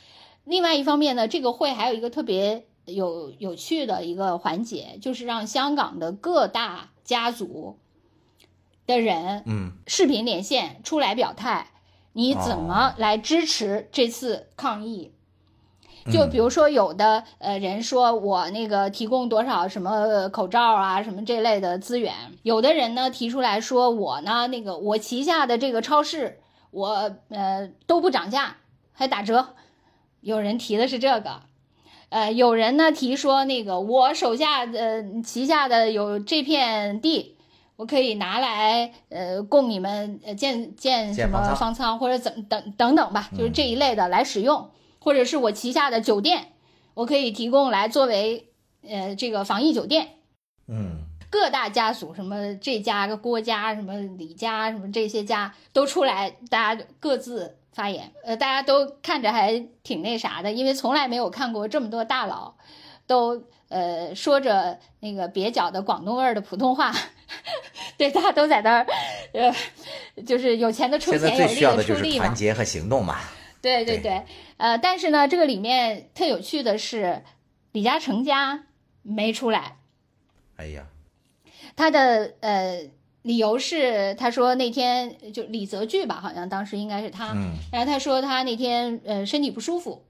[0.45, 7.79] 另外一方面呢，这个会还有一个特别有有趣的一个环节，就是让香港的各大家族
[8.87, 11.71] 的人，嗯，视频连线出来表态，
[12.13, 15.13] 你怎么来支持这次抗疫？
[16.11, 22.13] 就比如说，有的呃人说我那个提供多少什么口罩啊，什么这类的资源；
[22.43, 28.57] 有的人呢提出来说，我呢那个我旗下的这个超市，我呃都不涨价，
[28.93, 29.49] 还打折。
[30.21, 31.43] 有人提的是这个，
[32.09, 37.37] 呃，有人呢提说那个我手下呃旗下的有这片地，
[37.77, 44.71] 我可以拿来呃供你们呃建建什么方舱或者怎么等等等吧，就是这一类的来使用。
[45.03, 46.53] 或者是我旗下的酒店，
[46.95, 48.51] 我可以提供来作为，
[48.89, 50.11] 呃，这个防疫酒店。
[50.69, 58.13] 嗯，各大家族，什么这家、郭家、什么李家、什么这些家都出来，大家各自发言。
[58.23, 62.55] 呃，大家都看着还挺那啥的，因为从来没有看过这么多大佬，
[63.09, 66.95] 都呃说着那个蹩脚的广东味儿的普通话。
[67.99, 68.87] 对，大家都在那儿，
[69.33, 69.53] 呃，
[70.25, 71.49] 就是有钱的出钱，有力的出力嘛。
[71.49, 73.19] 现在最需要的就是团结和行动嘛。
[73.63, 74.25] 对对对，
[74.57, 77.23] 呃，但是呢，这个里面特有趣的是，
[77.71, 78.65] 李嘉诚家
[79.03, 79.79] 没出来。
[80.57, 80.87] 哎呀，
[81.77, 82.91] 他的呃
[83.23, 87.37] 理由是，他说那天就李泽钜吧，好像当时应该是他，
[87.71, 90.05] 然后他说他那天呃身体不舒服，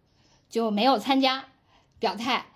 [0.48, 1.44] 就没有参加
[1.98, 2.46] 表态。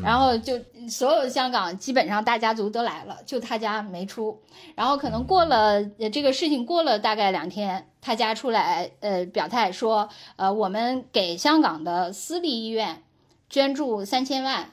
[0.00, 0.58] 然后就
[0.88, 4.40] 所有香港基本上大家族都来了，就他家没出。
[4.74, 13.02] 然后可能过了这个事情过了大概两天，他家出来呃表态说，呃我们给香港的私立医院
[13.50, 14.72] 捐助三千万，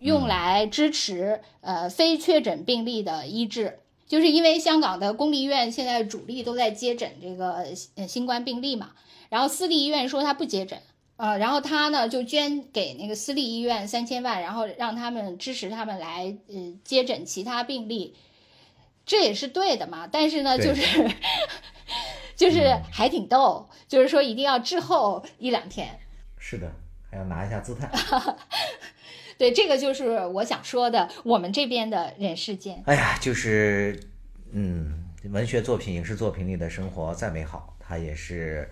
[0.00, 3.78] 用来支持呃非确诊病例的医治。
[4.06, 7.66] 就是因为香港的公立医院现在主力都在接诊这个
[8.06, 8.90] 新冠病例嘛，
[9.28, 10.78] 然后私立医院说他不接诊。
[11.18, 18.14] 呃，然后他呢就捐给那个私立医院三千万，然后让他们支持他们来呃接诊其他病例，
[19.04, 20.06] 这也是对的嘛。
[20.06, 21.10] 但是呢，就是
[22.36, 25.98] 就是还挺逗，就是说一定要滞后一两天。
[26.38, 26.72] 是的，
[27.10, 27.90] 还要拿一下姿态。
[29.36, 32.80] 对，这个就是我想说的，我们这边的人世间。
[32.86, 33.98] 哎呀，就是
[34.52, 38.70] 嗯，文学作品、影视作品里的生活再美好，它也是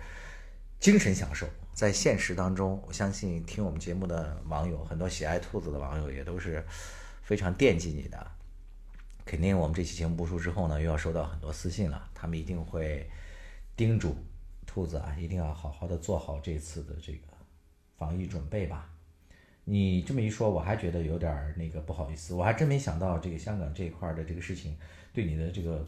[0.79, 1.45] 精神享受。
[1.77, 6.65] 在现实当中，我相信听我们节目的网友，很多喜爱兔子的网友也都是
[7.21, 8.31] 非常惦记你的。
[9.23, 13.07] 肯定我们这期节目播出之后呢，又要收到很多私信了，他们一定会
[13.75, 14.17] 叮嘱
[14.65, 17.27] 兔子啊，一定要好好的做好这次的这个
[17.95, 18.89] 防疫准备吧。
[19.63, 24.75] 你这么一说，我还觉得有点那个不好意思，我还真没想到这个香港这一块的这个事情
[25.13, 25.87] 对你的这个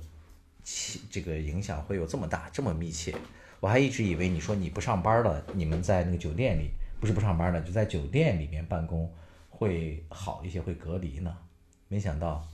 [1.10, 3.16] 这个影响会有这么大，这么密切。
[3.60, 6.70] 我还一直以为你说你不上班了，你们在那个酒店里
[7.00, 9.12] 不是不上班了，就在酒店里面办公
[9.50, 11.36] 会好一些，会隔离呢。
[11.90, 12.48] 没想到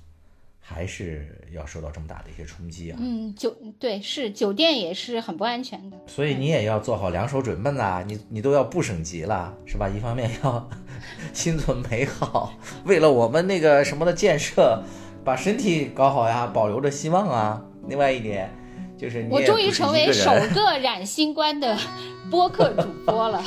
[0.59, 2.97] 还是要受到这么大的一些冲击啊。
[2.99, 5.97] 嗯，酒对是酒店也是很不安全的。
[6.07, 9.87] 所以你也要做好两手准备呐，你你都要不省级了是吧？
[9.87, 10.69] 一方面要
[11.33, 14.81] 心存美好，为了我们那个什么的建设，
[15.23, 17.63] 把身体搞好呀，保留着希望啊。
[17.87, 18.49] 另外一点。
[18.97, 21.77] 就是我终于成为首个染新冠的
[22.31, 23.43] 播客主播了，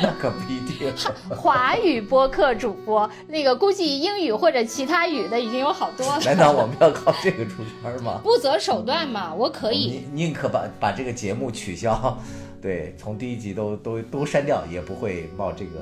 [0.00, 0.94] 那可不一定。
[0.96, 1.08] 去。
[1.34, 6.20] 华语播客主播，那个估计英语或者其他语的已经有好多了。
[6.24, 8.20] 难道我们要靠这个出圈吗？
[8.22, 10.02] 不择手段嘛，我可以。
[10.12, 12.18] 宁宁可把把这个节目取消，
[12.62, 15.72] 对，从第一集都都都删掉，也不会冒这个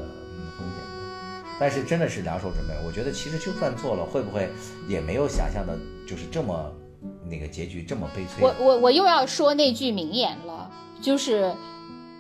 [0.59, 1.49] 风险的。
[1.61, 4.49] 但是真的是两手准备，我觉得其实就算做了，会不会
[4.89, 6.73] 也没有想象的，就是这么
[7.29, 8.43] 那个结局这么悲催。
[8.43, 10.71] 我我我又要说那句名言了，
[11.01, 11.55] 就是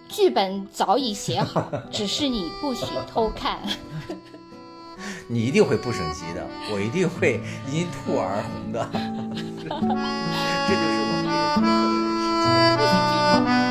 [0.09, 3.61] 剧本早已写好， 只是你不许偷看。
[5.29, 7.41] 你一定会不省级的，我一定会
[7.71, 8.89] 因吐而红的。
[8.93, 12.93] 这就是我们这个特别的事
[13.63, 13.68] 情。